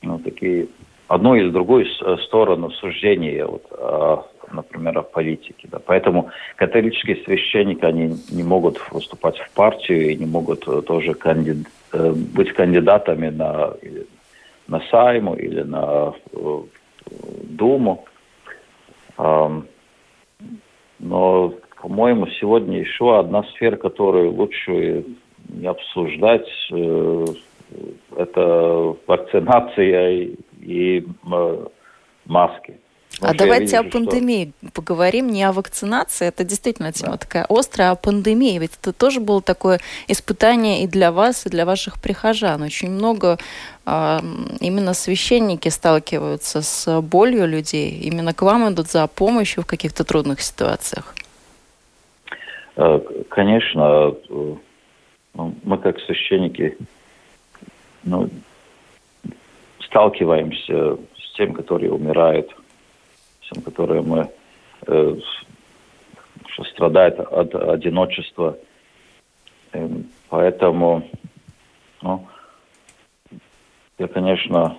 ну, 0.02 0.20
такие 0.20 0.68
одну 1.08 1.36
или 1.36 1.50
другую 1.50 1.86
сторону 2.26 2.70
суждения, 2.72 3.46
вот, 3.46 3.64
а, 3.72 4.26
например, 4.52 4.98
о 5.00 5.04
политике. 5.04 5.68
Да. 5.72 5.80
Поэтому 5.80 6.30
католические 6.56 7.18
священники, 7.24 7.84
они 7.84 8.18
не 8.30 8.44
могут 8.44 8.80
выступать 8.92 9.38
в 9.38 9.50
партию 9.52 10.12
и 10.12 10.16
не 10.16 10.26
могут 10.26 10.66
тоже 10.86 11.14
кандид... 11.14 11.68
Э, 11.94 12.12
быть 12.12 12.54
кандидатами 12.54 13.30
на, 13.30 13.74
на 14.68 14.82
Сайму 14.92 15.36
или 15.36 15.62
на 15.62 16.14
э, 16.32 16.62
Думу. 17.44 18.06
Но 21.00 21.54
по-моему, 21.82 22.28
сегодня 22.40 22.80
еще 22.80 23.20
одна 23.20 23.44
сфера, 23.56 23.76
которую 23.78 24.34
лучше 24.34 25.06
не 25.50 25.68
обсуждать, 25.68 26.48
э, 26.72 27.26
это 28.16 28.96
вакцинация 29.06 30.30
и 30.62 31.06
маски. 32.26 32.80
а 33.22 33.34
давайте 33.34 33.78
вижу, 33.78 33.80
о 33.80 33.84
пандемии 33.92 34.54
что... 34.62 34.72
поговорим, 34.72 35.30
не 35.30 35.44
о 35.44 35.52
вакцинации, 35.52 36.28
это 36.28 36.44
действительно 36.44 36.92
тема 36.92 37.14
да. 37.14 37.18
такая 37.18 37.46
острая, 37.50 37.90
а 37.90 37.92
о 37.92 37.96
пандемии. 37.96 38.58
Ведь 38.58 38.72
это 38.82 38.94
тоже 38.94 39.20
было 39.20 39.42
такое 39.42 39.80
испытание 40.08 40.84
и 40.84 40.88
для 40.88 41.12
вас, 41.12 41.46
и 41.46 41.50
для 41.50 41.66
ваших 41.66 42.02
прихожан. 42.02 42.62
Очень 42.64 42.92
много 42.92 43.38
э, 43.86 44.20
именно 44.60 44.94
священники 44.94 45.70
сталкиваются 45.70 46.62
с 46.62 47.02
болью 47.02 47.48
людей, 47.48 47.92
именно 47.92 48.34
к 48.34 48.42
вам 48.42 48.70
идут 48.74 48.90
за 48.90 49.08
помощью 49.08 49.64
в 49.64 49.66
каких-то 49.66 50.04
трудных 50.04 50.42
ситуациях. 50.42 51.14
Э, 52.78 53.00
конечно, 53.30 54.16
э, 54.30 54.56
мы 55.34 55.78
как 55.80 56.00
священники 56.02 56.78
ну, 58.04 58.30
сталкиваемся 59.80 60.98
с 61.18 61.34
тем, 61.36 61.54
которые 61.54 61.92
умирают, 61.92 62.56
с 63.42 63.50
тем, 63.52 63.64
которые 63.64 64.04
мы 64.04 64.30
э, 64.86 65.16
что 66.50 66.64
страдают 66.66 67.20
от 67.20 67.56
одиночества. 67.56 68.58
Эм, 69.74 70.06
поэтому 70.30 71.04
ну, 72.04 72.28
я, 73.98 74.08
конечно, 74.08 74.78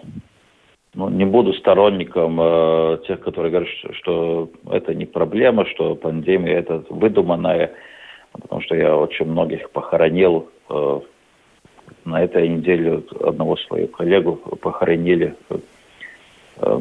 ну, 0.98 1.08
не 1.08 1.24
буду 1.24 1.52
сторонником 1.52 2.40
э, 2.40 2.98
тех, 3.06 3.20
которые 3.20 3.52
говорят, 3.52 3.68
что, 3.68 3.92
что 3.92 4.50
это 4.68 4.92
не 4.94 5.06
проблема, 5.06 5.64
что 5.64 5.94
пандемия 5.94 6.58
это 6.58 6.82
выдуманная, 6.90 7.70
потому 8.32 8.60
что 8.62 8.74
я 8.74 8.96
очень 8.96 9.26
многих 9.26 9.70
похоронил. 9.70 10.50
Э, 10.68 11.00
на 12.04 12.20
этой 12.20 12.48
неделе 12.48 13.04
одного 13.20 13.56
своего 13.58 13.86
коллегу 13.86 14.32
похоронили. 14.60 15.36
Э, 16.56 16.80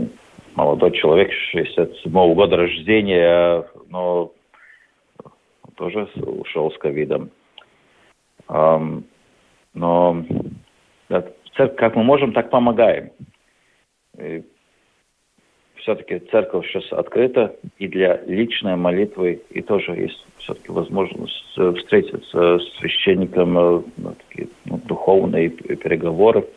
молодой 0.55 0.91
человек, 0.93 1.31
67 1.51 2.11
-го 2.11 2.33
года 2.33 2.57
рождения, 2.57 3.65
но 3.89 4.31
тоже 5.75 6.09
ушел 6.15 6.71
с 6.71 6.77
ковидом. 6.79 7.29
Э, 8.49 8.79
но 9.75 10.23
как 11.53 11.95
мы 11.95 12.03
можем, 12.03 12.33
так 12.33 12.49
помогаем. 12.49 13.11
Все-таки 15.75 16.19
церковь 16.31 16.67
сейчас 16.67 16.91
открыта 16.91 17.55
и 17.77 17.87
для 17.87 18.21
личной 18.25 18.75
молитвы, 18.75 19.41
и 19.49 19.61
тоже 19.61 19.91
есть 19.93 20.25
все-таки 20.39 20.71
возможность 20.71 21.53
э, 21.57 21.73
встретиться 21.77 22.59
с 22.59 22.77
священником 22.79 23.57
э, 23.57 23.81
ну, 23.97 24.15
такие 24.27 24.49
ну, 24.65 24.81
духовные 24.85 25.49
переговоры. 25.49 26.47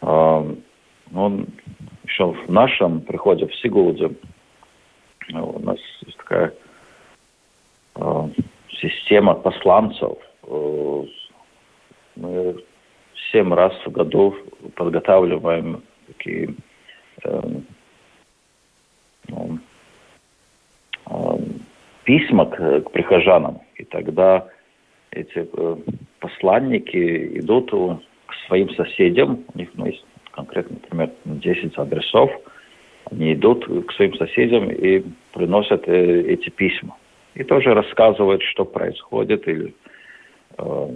Он 0.00 1.46
еще 2.04 2.32
в 2.32 2.50
нашем 2.50 3.02
приходе 3.02 3.46
в 3.46 3.54
Сигулде 3.56 4.10
у 5.30 5.58
нас 5.60 5.78
есть 6.04 6.18
такая 6.18 6.52
система 8.80 9.34
посланцев. 9.34 10.18
Э, 10.44 11.04
мы 12.16 12.56
семь 13.30 13.54
раз 13.54 13.72
в 13.86 13.90
году 13.90 14.34
подготавливаем 14.74 15.82
эм, 17.24 17.66
ну, 19.28 19.58
эм, 21.06 21.62
письма 22.04 22.46
к, 22.46 22.80
к 22.82 22.90
прихожанам. 22.90 23.60
И 23.76 23.84
тогда 23.84 24.48
эти 25.10 25.48
э, 25.52 25.76
посланники 26.20 27.38
идут 27.38 27.70
к 27.70 28.34
своим 28.46 28.70
соседям, 28.70 29.44
у 29.54 29.58
них 29.58 29.70
ну, 29.74 29.86
есть 29.86 30.04
конкретно, 30.32 30.78
например, 30.82 31.10
10 31.24 31.78
адресов, 31.78 32.30
они 33.10 33.34
идут 33.34 33.66
к 33.86 33.92
своим 33.92 34.14
соседям 34.14 34.70
и 34.70 35.04
приносят 35.32 35.86
э, 35.86 36.22
эти 36.22 36.48
письма. 36.50 36.96
И 37.34 37.44
тоже 37.44 37.74
рассказывают, 37.74 38.42
что 38.42 38.64
происходит 38.64 39.46
или 39.48 39.74
э, 40.58 40.88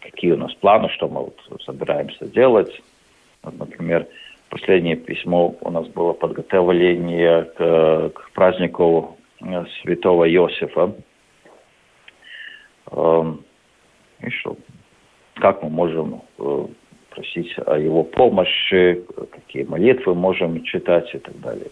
какие 0.00 0.32
у 0.32 0.36
нас 0.36 0.54
планы, 0.54 0.88
что 0.90 1.08
мы 1.08 1.22
вот 1.22 1.62
собираемся 1.64 2.26
делать. 2.26 2.80
Вот, 3.42 3.58
например, 3.58 4.06
последнее 4.48 4.96
письмо 4.96 5.54
у 5.60 5.70
нас 5.70 5.86
было 5.88 6.12
подготовление 6.12 7.44
к, 7.44 8.10
к 8.14 8.30
празднику 8.32 9.16
э, 9.40 9.64
святого 9.82 10.28
Иосифа. 10.28 10.94
Э, 12.90 13.34
и 14.20 14.30
что? 14.30 14.56
Как 15.34 15.62
мы 15.62 15.70
можем 15.70 16.22
э, 16.38 16.66
просить 17.10 17.54
о 17.66 17.78
его 17.78 18.04
помощи, 18.04 19.04
какие 19.32 19.64
молитвы 19.64 20.14
можем 20.14 20.62
читать 20.64 21.14
и 21.14 21.18
так 21.18 21.38
далее. 21.40 21.68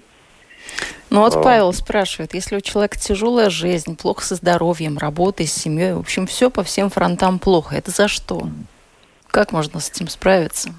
Ну 1.10 1.20
вот 1.20 1.36
а. 1.36 1.40
Павел 1.40 1.72
спрашивает, 1.72 2.34
если 2.34 2.56
у 2.56 2.60
человека 2.60 2.98
тяжелая 2.98 3.50
жизнь, 3.50 3.96
плохо 3.96 4.24
со 4.24 4.34
здоровьем, 4.34 4.98
работой, 4.98 5.46
с 5.46 5.52
семьей, 5.52 5.94
в 5.94 6.00
общем, 6.00 6.26
все 6.26 6.50
по 6.50 6.62
всем 6.62 6.90
фронтам 6.90 7.38
плохо, 7.38 7.76
это 7.76 7.90
за 7.90 8.08
что? 8.08 8.48
Как 9.28 9.52
можно 9.52 9.80
с 9.80 9.90
этим 9.90 10.08
справиться? 10.08 10.70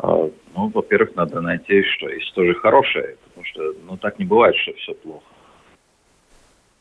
А, 0.00 0.30
ну, 0.54 0.68
во-первых, 0.68 1.16
надо 1.16 1.40
найти, 1.40 1.82
что 1.82 2.08
есть 2.08 2.32
тоже 2.34 2.54
хорошее, 2.54 3.16
потому 3.24 3.44
что, 3.44 3.74
ну, 3.84 3.96
так 3.96 4.18
не 4.18 4.24
бывает, 4.24 4.54
что 4.56 4.72
все 4.74 4.94
плохо. 4.94 5.26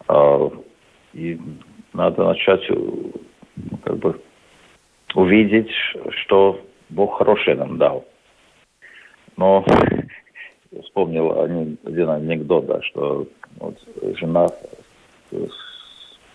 А, 0.08 0.52
и 1.14 1.40
надо 1.94 2.26
начать, 2.26 2.64
ну, 2.70 3.12
как 3.84 3.98
бы, 3.98 4.22
увидеть, 5.16 5.72
что 6.22 6.62
Бог 6.90 7.18
хорошее 7.18 7.58
нам 7.58 7.80
дал. 7.80 8.06
Но 9.36 9.66
вспомнил 10.84 11.42
один 11.42 12.10
анекдот, 12.10 12.68
да, 12.68 12.82
что 12.84 13.28
вот 13.56 13.80
жена 14.20 14.48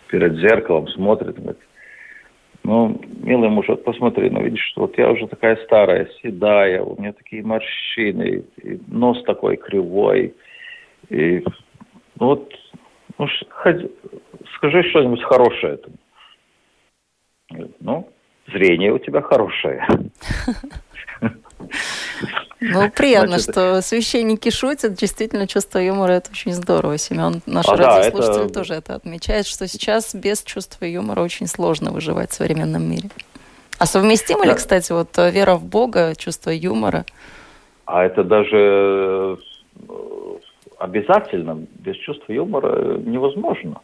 перед 0.09 0.35
зеркалом 0.37 0.89
смотрит, 0.89 1.37
говорит, 1.37 1.61
ну, 2.65 3.01
милый 3.23 3.49
муж, 3.49 3.67
вот 3.69 3.85
посмотри, 3.85 4.31
ну, 4.31 4.43
видишь, 4.43 4.65
что 4.71 4.83
вот 4.83 4.97
я 4.97 5.11
уже 5.11 5.27
такая 5.27 5.57
старая, 5.65 6.09
седая, 6.23 6.83
у 6.83 7.01
меня 7.01 7.13
такие 7.13 7.43
морщины, 7.43 8.45
и 8.63 8.81
нос 8.87 9.23
такой 9.25 9.57
кривой, 9.57 10.35
и 11.09 11.45
ну, 12.19 12.27
вот, 12.27 12.53
ну, 13.19 13.27
ходи, 13.49 13.91
скажи 14.57 14.83
что-нибудь 14.91 15.23
хорошее. 15.25 15.79
Ну, 17.81 18.09
зрение 18.47 18.93
у 18.93 18.99
тебя 18.99 19.23
хорошее. 19.23 19.87
Ну, 22.63 22.91
приятно, 22.97 23.39
Значит, 23.39 23.51
что 23.51 23.83
священники 23.83 24.51
шутят. 24.51 24.95
Действительно, 24.95 25.47
чувство 25.49 25.79
юмора– 25.79 26.13
это 26.13 26.31
очень 26.31 26.53
здорово. 26.53 26.97
Семен, 26.97 27.43
наш 27.47 27.67
а 27.69 27.77
радиослушатель, 27.77 28.45
это... 28.45 28.55
тоже 28.55 28.75
это 28.75 28.95
отмечает, 28.95 29.47
что 29.47 29.67
сейчас 29.67 30.15
без 30.15 30.43
чувства 30.43 30.85
юмора 30.85 31.23
очень 31.23 31.49
сложно 31.49 31.91
выживать 31.91 32.31
в 32.31 32.35
современном 32.35 32.89
мире. 32.89 33.11
А 33.79 33.87
совместимо 33.87 34.45
да. 34.45 34.51
ли, 34.51 34.55
кстати, 34.55 34.93
вот 34.93 35.19
э, 35.19 35.31
вера 35.31 35.57
в 35.57 35.65
Бога, 35.65 36.15
чувство 36.15 36.51
юмора? 36.51 37.05
А 37.85 38.05
это 38.05 38.23
даже 38.23 38.57
э, 38.57 39.37
обязательно. 40.79 41.67
Без 41.81 41.97
чувства 41.97 42.33
юмора 42.33 42.99
невозможно. 42.99 43.81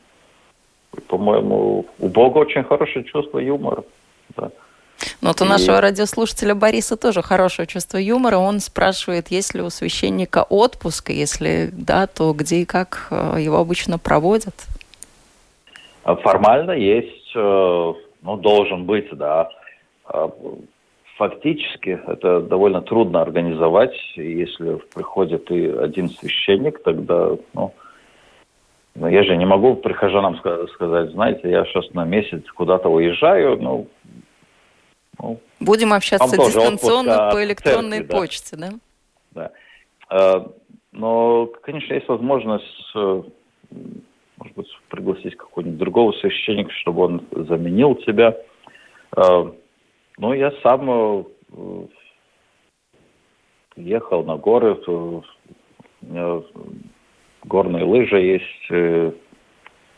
По-моему, 1.08 1.84
у 1.98 2.08
Бога 2.08 2.38
очень 2.38 2.62
хорошее 2.62 3.04
чувство 3.04 3.40
юмора. 3.40 3.82
Да. 4.36 4.50
Ну, 5.20 5.28
вот 5.28 5.40
у 5.40 5.44
нашего 5.44 5.80
радиослушателя 5.80 6.54
Бориса 6.54 6.96
тоже 6.96 7.22
хорошее 7.22 7.66
чувство 7.66 7.98
юмора. 7.98 8.37
Он 8.38 8.61
спрашивает, 8.61 9.28
есть 9.28 9.54
ли 9.54 9.62
у 9.62 9.70
священника 9.70 10.44
отпуск, 10.48 11.11
если 11.11 11.70
да, 11.72 12.06
то 12.06 12.32
где 12.32 12.62
и 12.62 12.64
как 12.64 13.08
э, 13.11 13.37
его 13.40 13.58
обычно 13.58 13.98
проводят? 13.98 14.54
А 16.04 16.16
формально 16.16 16.72
есть, 16.72 17.32
э, 17.34 17.92
ну, 18.22 18.37
должен 18.37 18.84
быть, 18.84 19.08
да. 19.12 19.50
А 20.04 20.30
фактически 21.16 22.00
это 22.06 22.40
довольно 22.40 22.80
трудно 22.80 23.20
организовать. 23.20 23.94
Если 24.16 24.76
приходит 24.94 25.50
и 25.50 25.66
один 25.66 26.08
священник, 26.11 26.82
тогда, 26.82 27.37
ну, 27.54 27.74
ну 28.94 29.08
я 29.08 29.22
же 29.24 29.37
не 29.37 29.44
могу 29.44 29.74
прихожанам 29.74 30.38
сказать, 30.38 31.11
знаете, 31.11 31.50
я 31.50 31.64
сейчас 31.66 31.92
на 31.92 32.04
месяц 32.04 32.42
куда-то 32.54 32.88
уезжаю, 32.88 33.58
ну, 33.61 33.88
ну, 35.20 35.40
Будем 35.61 35.92
общаться 35.92 36.37
дистанционно 36.37 37.31
по 37.33 37.44
электронной 37.44 37.98
церкви, 37.98 38.12
почте, 38.12 38.57
да? 38.57 38.70
Да. 39.33 39.50
да. 40.11 40.44
Но, 40.92 41.46
конечно, 41.62 41.94
есть 41.94 42.09
возможность, 42.09 42.92
э, 42.96 43.22
может 44.37 44.57
быть, 44.57 44.68
пригласить 44.88 45.37
какого-нибудь 45.37 45.78
другого 45.78 46.12
священника, 46.12 46.72
чтобы 46.72 47.02
он 47.02 47.26
заменил 47.31 47.94
тебя. 47.96 48.37
Э, 49.16 49.52
ну, 50.16 50.33
я 50.33 50.52
сам 50.62 50.90
э, 50.90 51.24
ехал 53.76 54.24
на 54.24 54.37
горы, 54.37 54.74
у 54.87 55.22
меня 56.00 56.42
горные 57.44 57.85
лыжи 57.85 58.20
есть, 58.20 59.14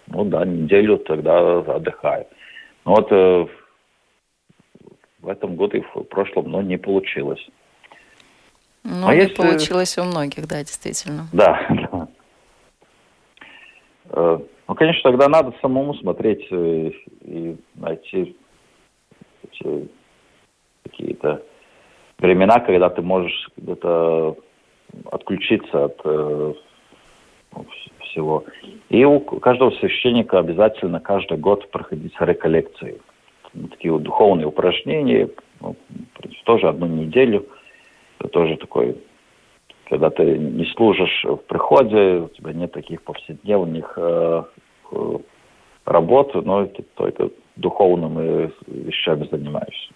ну 0.09 0.25
да, 0.25 0.45
неделю 0.45 0.99
тогда 0.99 1.59
отдыхаю. 1.59 2.27
Ну 2.85 2.95
вот 2.95 3.51
в 5.23 5.29
этом 5.29 5.57
году 5.57 5.79
и 5.79 5.83
в 5.95 6.03
прошлом, 6.05 6.51
но 6.51 6.63
не 6.63 6.79
получилось. 6.79 7.45
Ну, 8.83 9.07
а 9.07 9.15
не 9.15 9.23
если... 9.23 9.35
получилось 9.35 9.99
у 9.99 10.05
многих, 10.05 10.47
да, 10.47 10.61
действительно. 10.61 11.27
Да, 11.33 11.67
да. 11.93 12.09
Э, 14.11 14.39
ну, 14.69 14.75
конечно, 14.75 15.11
тогда 15.11 15.29
надо 15.29 15.55
самому 15.61 15.95
смотреть 15.95 16.47
э, 16.51 16.91
и 17.23 17.57
найти 17.75 18.37
какие-то 20.85 21.43
времена, 22.19 22.61
когда 22.61 22.89
ты 22.89 23.03
можешь 23.03 23.51
где-то 23.57 24.37
отключиться 25.11 25.85
от 25.85 26.01
э, 26.05 26.55
ну, 27.55 27.67
всего. 28.01 28.45
И 28.89 29.05
у 29.05 29.21
каждого 29.21 29.71
священника 29.73 30.39
обязательно 30.39 31.01
каждый 31.01 31.39
год 31.39 31.71
проходить 31.71 32.15
реколлекции 32.21 33.01
такие 33.71 33.93
вот 33.93 34.03
духовные 34.03 34.47
упражнения, 34.47 35.29
ну, 35.61 35.77
тоже 36.45 36.69
одну 36.69 36.87
неделю. 36.87 37.47
Это 38.19 38.29
тоже 38.29 38.57
такой, 38.57 38.97
когда 39.89 40.11
ты 40.11 40.25
не 40.39 40.67
служишь 40.77 41.25
в 41.25 41.37
приходе, 41.37 42.21
у 42.21 42.29
тебя 42.29 42.53
нет 42.53 42.73
таких 42.73 43.03
повседневных 43.03 43.95
э, 43.97 44.43
э 44.93 45.19
работ, 45.87 46.35
но 46.35 46.67
ты 46.67 46.83
только 46.95 47.31
духовными 47.57 48.53
вещами 48.67 49.27
занимаешься. 49.31 49.93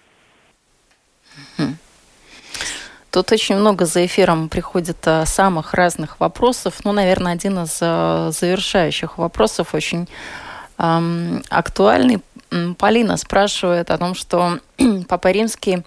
Тут 3.11 3.31
очень 3.31 3.57
много 3.57 3.85
за 3.85 4.05
эфиром 4.05 4.49
приходит 4.49 4.97
а, 5.07 5.25
самых 5.25 5.75
разных 5.75 6.19
вопросов. 6.19 6.81
Ну, 6.85 6.91
наверное, 6.91 7.35
один 7.35 7.63
из 7.63 7.79
а, 7.81 8.33
завершающих 8.33 9.19
вопросов 9.19 9.73
очень 9.73 10.09
эм, 10.79 11.43
актуальный 11.49 12.19
Полина 12.79 13.17
спрашивает 13.17 13.91
о 13.91 13.99
том, 13.99 14.15
что 14.15 14.59
Папа 15.09 15.31
Римский 15.31 15.79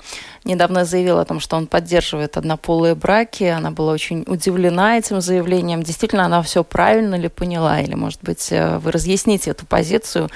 недавно 0.44 0.86
заявил 0.86 1.20
о 1.20 1.26
том, 1.26 1.40
что 1.40 1.56
он 1.56 1.68
поддерживает 1.68 2.38
однополые 2.38 2.96
браки. 2.96 3.44
Она 3.44 3.72
была 3.72 3.94
очень 3.94 4.24
удивлена 4.28 4.98
этим 4.98 5.22
заявлением. 5.22 5.84
Действительно, 5.84 6.26
она 6.26 6.42
все 6.42 6.64
правильно 6.64 7.16
ли 7.16 7.30
поняла? 7.30 7.80
Или, 7.80 7.96
может 7.96 8.22
быть, 8.24 8.52
э, 8.52 8.78
вы 8.80 8.92
разъясните 8.92 9.52
эту 9.52 9.66
позицию 9.66 10.30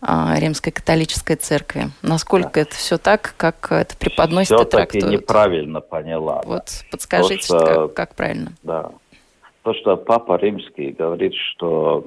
а, 0.00 0.36
Римской 0.38 0.72
католической 0.72 1.36
церкви? 1.36 1.90
Насколько 2.02 2.50
да. 2.54 2.60
это 2.62 2.74
все 2.74 2.98
так, 2.98 3.34
как 3.36 3.70
это 3.70 3.96
преподносит 3.96 4.56
все 4.56 4.62
и 4.62 4.70
трактует? 4.70 5.04
Все 5.04 5.12
неправильно 5.12 5.80
поняла. 5.80 6.42
Вот 6.44 6.84
подскажите, 6.90 7.46
То, 7.48 7.58
что, 7.58 7.58
как, 7.58 7.94
как 7.94 8.14
правильно. 8.14 8.52
Да. 8.62 8.90
То, 9.62 9.74
что 9.74 9.96
Папа 9.96 10.36
Римский 10.36 10.92
говорит, 10.92 11.34
что 11.34 12.06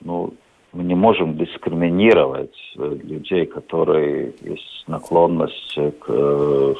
ну, 0.00 0.34
мы 0.76 0.84
не 0.84 0.94
можем 0.94 1.38
дискриминировать 1.38 2.56
э, 2.76 2.98
людей, 3.02 3.46
которые 3.46 4.34
есть 4.42 4.84
наклонность 4.86 5.74
к, 5.74 6.04
э, 6.08 6.74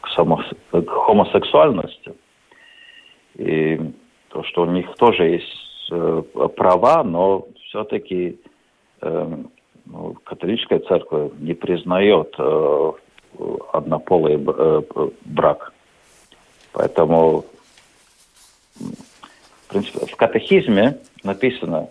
к, 0.00 0.08
само, 0.14 0.42
к 0.72 0.88
хомосексуальности. 0.88 2.14
И 3.36 3.78
то, 4.30 4.42
что 4.44 4.62
у 4.62 4.66
них 4.66 4.94
тоже 4.96 5.24
есть 5.24 5.88
э, 5.90 6.22
права, 6.56 7.04
но 7.04 7.46
все-таки 7.66 8.38
ну, 9.00 10.16
католическая 10.24 10.80
церковь 10.80 11.32
не 11.38 11.54
признает 11.54 12.34
однополый 13.72 14.36
брак. 15.24 15.72
Поэтому 16.72 17.44
в 18.80 19.68
принципе, 19.68 20.06
в 20.06 20.16
катехизме 20.16 20.98
написано, 21.22 21.90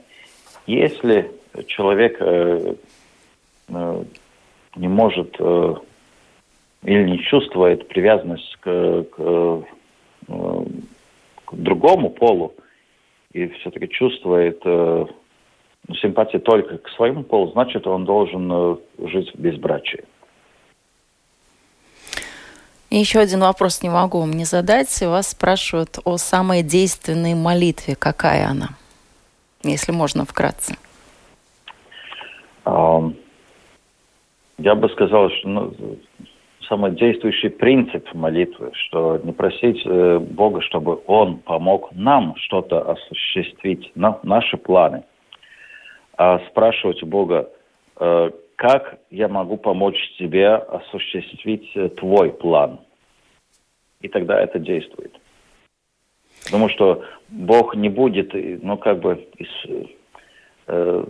если 0.68 1.32
человек 1.68 2.18
э, 2.20 2.76
э, 3.70 4.04
не 4.76 4.88
может 4.88 5.36
э, 5.40 5.76
или 6.84 7.10
не 7.10 7.20
чувствует 7.20 7.88
привязанность 7.88 8.56
к, 8.58 9.04
к 9.04 9.64
к 11.48 11.56
другому 11.56 12.10
полу 12.10 12.54
и 13.32 13.48
все-таки 13.48 13.88
чувствует 13.88 14.60
э, 14.66 15.06
симпатию 16.02 16.42
только 16.42 16.78
к 16.78 16.90
своему 16.90 17.24
полу, 17.24 17.52
значит, 17.52 17.88
он 17.88 18.04
должен 18.04 18.78
жить 19.00 19.34
в 19.34 19.40
безбрачии. 19.40 20.04
Еще 22.90 23.20
один 23.20 23.42
вопрос 23.42 23.82
не 23.84 23.90
могу 23.90 24.20
вам 24.20 24.32
не 24.32 24.46
задать. 24.46 25.02
Вас 25.02 25.30
спрашивают 25.30 26.00
о 26.06 26.18
самой 26.18 26.64
действенной 26.64 27.34
молитве. 27.34 27.96
Какая 27.96 28.48
она? 28.48 28.70
Если 29.64 29.92
можно 29.92 30.26
вкратце. 30.26 30.76
Я 34.58 34.74
бы 34.74 34.90
сказал, 34.90 35.30
что 35.30 35.48
ну, 35.48 35.74
самый 36.68 36.92
действующий 36.92 37.50
принцип 37.50 38.12
молитвы, 38.14 38.72
что 38.74 39.20
не 39.24 39.32
просить 39.32 39.82
э, 39.86 40.18
Бога, 40.20 40.62
чтобы 40.62 41.00
Он 41.06 41.38
помог 41.38 41.90
нам 41.92 42.36
что-то 42.38 42.82
осуществить, 42.92 43.92
на, 43.96 44.20
наши 44.24 44.58
планы, 44.58 45.04
а 46.18 46.40
спрашивать 46.50 47.04
у 47.04 47.06
Бога, 47.06 47.50
э, 48.00 48.32
как 48.56 49.00
я 49.12 49.28
могу 49.28 49.58
помочь 49.58 49.98
тебе 50.18 50.56
осуществить 50.56 51.70
э, 51.76 51.90
твой 51.90 52.32
план. 52.32 52.80
И 54.02 54.08
тогда 54.08 54.42
это 54.42 54.58
действует. 54.58 55.14
Потому 56.48 56.70
что 56.70 57.04
Бог 57.30 57.76
не 57.76 57.90
будет, 57.90 58.32
ну, 58.34 58.78
как 58.78 59.00
бы, 59.00 59.28
э, 60.68 61.06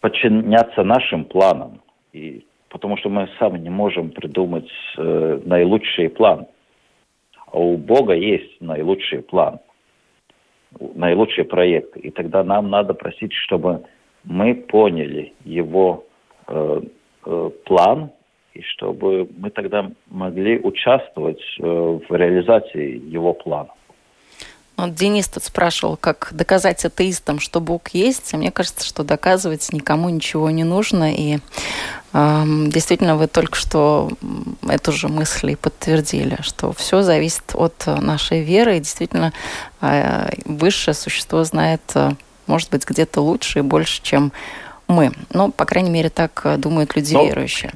подчиняться 0.00 0.82
нашим 0.82 1.24
планам. 1.24 1.80
И 2.12 2.44
потому 2.68 2.96
что 2.96 3.10
мы 3.10 3.28
сами 3.38 3.58
не 3.58 3.70
можем 3.70 4.10
придумать 4.10 4.70
э, 4.96 5.40
наилучший 5.44 6.08
план. 6.08 6.46
А 7.46 7.58
у 7.58 7.76
Бога 7.76 8.14
есть 8.14 8.60
наилучший 8.60 9.22
план, 9.22 9.58
наилучший 10.94 11.44
проект. 11.44 11.96
И 11.96 12.10
тогда 12.10 12.42
нам 12.42 12.70
надо 12.70 12.94
просить, 12.94 13.32
чтобы 13.32 13.84
мы 14.24 14.54
поняли 14.54 15.34
его 15.44 16.04
э, 16.48 16.80
э, 17.26 17.50
план, 17.64 18.10
и 18.54 18.62
чтобы 18.62 19.28
мы 19.38 19.50
тогда 19.50 19.90
могли 20.10 20.58
участвовать 20.58 21.42
э, 21.58 21.62
в 21.62 22.14
реализации 22.14 22.98
его 23.08 23.34
плана. 23.34 23.70
Вот 24.76 24.94
Денис 24.94 25.28
тут 25.28 25.44
спрашивал, 25.44 25.96
как 25.96 26.30
доказать 26.32 26.84
атеистам, 26.84 27.40
что 27.40 27.60
Бог 27.60 27.88
есть. 27.90 28.32
А 28.32 28.36
мне 28.36 28.50
кажется, 28.50 28.86
что 28.86 29.04
доказывать 29.04 29.72
никому 29.72 30.08
ничего 30.08 30.50
не 30.50 30.64
нужно. 30.64 31.12
И 31.12 31.38
э, 32.12 32.44
действительно, 32.68 33.16
вы 33.16 33.26
только 33.26 33.56
что 33.56 34.10
эту 34.66 34.92
же 34.92 35.08
мысль 35.08 35.52
и 35.52 35.56
подтвердили, 35.56 36.38
что 36.40 36.72
все 36.72 37.02
зависит 37.02 37.54
от 37.54 37.86
нашей 37.86 38.42
веры. 38.42 38.76
И 38.76 38.80
действительно, 38.80 39.32
э, 39.82 40.30
высшее 40.46 40.94
существо 40.94 41.44
знает, 41.44 41.82
э, 41.94 42.10
может 42.46 42.70
быть, 42.70 42.88
где-то 42.88 43.20
лучше 43.20 43.58
и 43.58 43.62
больше, 43.62 44.02
чем 44.02 44.32
мы. 44.88 45.12
Ну, 45.32 45.52
по 45.52 45.66
крайней 45.66 45.90
мере, 45.90 46.08
так 46.08 46.46
думают 46.58 46.96
люди 46.96 47.14
Но, 47.14 47.26
верующие. 47.26 47.72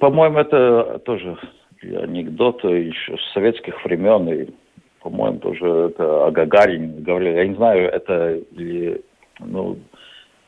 По-моему, 0.00 0.38
это 0.38 1.00
тоже 1.04 1.38
анекдот 1.82 2.62
еще 2.64 3.16
с 3.16 3.32
советских 3.32 3.84
времен. 3.84 4.28
И 4.28 4.50
по-моему, 5.02 5.38
тоже 5.38 5.66
это 5.66 6.26
о 6.26 6.30
Гагарине 6.30 7.00
говорили. 7.00 7.36
Я 7.36 7.46
не 7.46 7.54
знаю, 7.54 7.90
это 7.90 8.40
ли, 8.52 9.00
ну, 9.40 9.76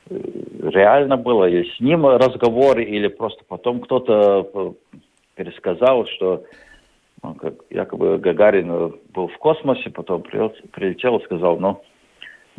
реально 0.09 1.17
было, 1.17 1.47
или 1.47 1.69
с 1.77 1.81
ним 1.81 2.07
разговор, 2.07 2.79
или 2.79 3.09
просто 3.09 3.43
потом 3.49 3.81
кто-то 3.81 4.75
пересказал, 5.35 6.07
что 6.07 6.45
ну, 7.23 7.35
как, 7.35 7.55
якобы 7.71 8.19
Гагарин 8.19 8.95
был 9.13 9.29
в 9.29 9.39
космосе, 9.39 9.91
потом 9.91 10.23
прилетел 10.23 11.17
и 11.17 11.25
сказал, 11.25 11.59
ну, 11.59 11.83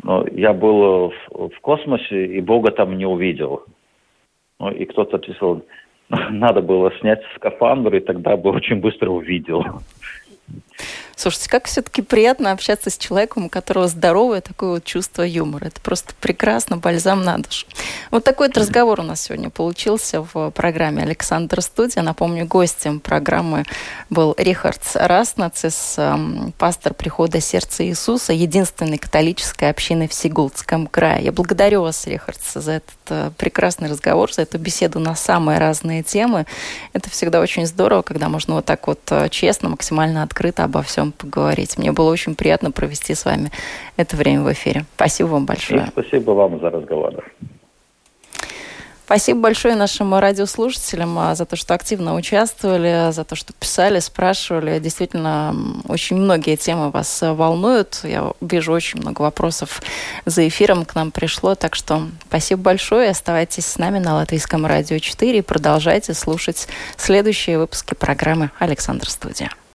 ну 0.02 0.26
я 0.32 0.52
был 0.52 1.10
в, 1.10 1.48
в 1.48 1.60
космосе 1.60 2.26
и 2.26 2.40
Бога 2.40 2.72
там 2.72 2.98
не 2.98 3.06
увидел. 3.06 3.64
Ну, 4.58 4.70
и 4.70 4.84
кто-то 4.84 5.16
ответил, 5.16 5.64
надо 6.08 6.60
было 6.60 6.92
снять 7.00 7.22
скафандр, 7.36 7.94
и 7.94 8.00
тогда 8.00 8.36
бы 8.36 8.50
очень 8.50 8.80
быстро 8.80 9.10
увидел. 9.10 9.64
Слушайте, 11.18 11.48
как 11.48 11.64
все-таки 11.64 12.02
приятно 12.02 12.52
общаться 12.52 12.90
с 12.90 12.98
человеком, 12.98 13.46
у 13.46 13.48
которого 13.48 13.88
здоровое 13.88 14.42
такое 14.42 14.72
вот 14.72 14.84
чувство 14.84 15.22
юмора. 15.22 15.68
Это 15.68 15.80
просто 15.80 16.12
прекрасно, 16.20 16.76
бальзам 16.76 17.24
на 17.24 17.38
душу. 17.38 17.66
Вот 18.10 18.22
такой 18.22 18.48
вот 18.48 18.58
разговор 18.58 19.00
у 19.00 19.02
нас 19.02 19.22
сегодня 19.22 19.48
получился 19.48 20.20
в 20.20 20.50
программе 20.50 21.02
«Александр 21.02 21.62
Студия». 21.62 22.02
Напомню, 22.02 22.44
гостем 22.44 23.00
программы 23.00 23.64
был 24.10 24.34
Рихард 24.36 24.82
Раснацис, 24.92 25.94
эм, 25.96 26.52
пастор 26.58 26.92
прихода 26.92 27.40
Сердца 27.40 27.82
Иисуса, 27.86 28.34
единственной 28.34 28.98
католической 28.98 29.70
общины 29.70 30.08
в 30.08 30.12
Сигулдском 30.12 30.86
крае. 30.86 31.24
Я 31.24 31.32
благодарю 31.32 31.80
вас, 31.80 32.06
Рихард, 32.06 32.40
за 32.54 32.72
этот 32.72 32.96
э, 33.08 33.30
прекрасный 33.38 33.88
разговор, 33.88 34.30
за 34.30 34.42
эту 34.42 34.58
беседу 34.58 34.98
на 34.98 35.16
самые 35.16 35.58
разные 35.60 36.02
темы. 36.02 36.44
Это 36.92 37.08
всегда 37.08 37.40
очень 37.40 37.66
здорово, 37.66 38.02
когда 38.02 38.28
можно 38.28 38.56
вот 38.56 38.66
так 38.66 38.86
вот 38.86 39.00
э, 39.08 39.30
честно, 39.30 39.70
максимально 39.70 40.22
открыто 40.22 40.64
обо 40.64 40.82
всем 40.82 41.05
чем 41.06 41.12
поговорить. 41.12 41.78
Мне 41.78 41.92
было 41.92 42.10
очень 42.10 42.34
приятно 42.34 42.70
провести 42.70 43.14
с 43.14 43.24
вами 43.24 43.50
это 43.96 44.16
время 44.16 44.42
в 44.42 44.52
эфире. 44.52 44.84
Спасибо 44.96 45.28
вам 45.28 45.46
большое. 45.46 45.84
И 45.84 45.88
спасибо 45.88 46.32
вам 46.32 46.60
за 46.60 46.70
разговор. 46.70 47.24
Спасибо 49.04 49.38
большое 49.38 49.76
нашим 49.76 50.12
радиослушателям 50.16 51.16
а, 51.16 51.36
за 51.36 51.46
то, 51.46 51.54
что 51.54 51.74
активно 51.74 52.16
участвовали, 52.16 53.12
за 53.12 53.22
то, 53.22 53.36
что 53.36 53.52
писали, 53.52 54.00
спрашивали. 54.00 54.80
Действительно, 54.80 55.54
очень 55.86 56.16
многие 56.16 56.56
темы 56.56 56.90
вас 56.90 57.20
волнуют. 57.22 58.00
Я 58.02 58.32
вижу 58.40 58.72
очень 58.72 58.98
много 58.98 59.22
вопросов 59.22 59.80
за 60.24 60.48
эфиром 60.48 60.84
к 60.84 60.96
нам 60.96 61.12
пришло. 61.12 61.54
Так 61.54 61.76
что 61.76 62.02
спасибо 62.28 62.62
большое. 62.62 63.10
Оставайтесь 63.10 63.66
с 63.66 63.78
нами 63.78 64.00
на 64.00 64.16
Латвийском 64.16 64.66
радио 64.66 64.98
4 64.98 65.38
и 65.38 65.42
продолжайте 65.42 66.12
слушать 66.12 66.66
следующие 66.96 67.60
выпуски 67.60 67.94
программы 67.94 68.50
«Александр 68.58 69.08
Студия». 69.08 69.52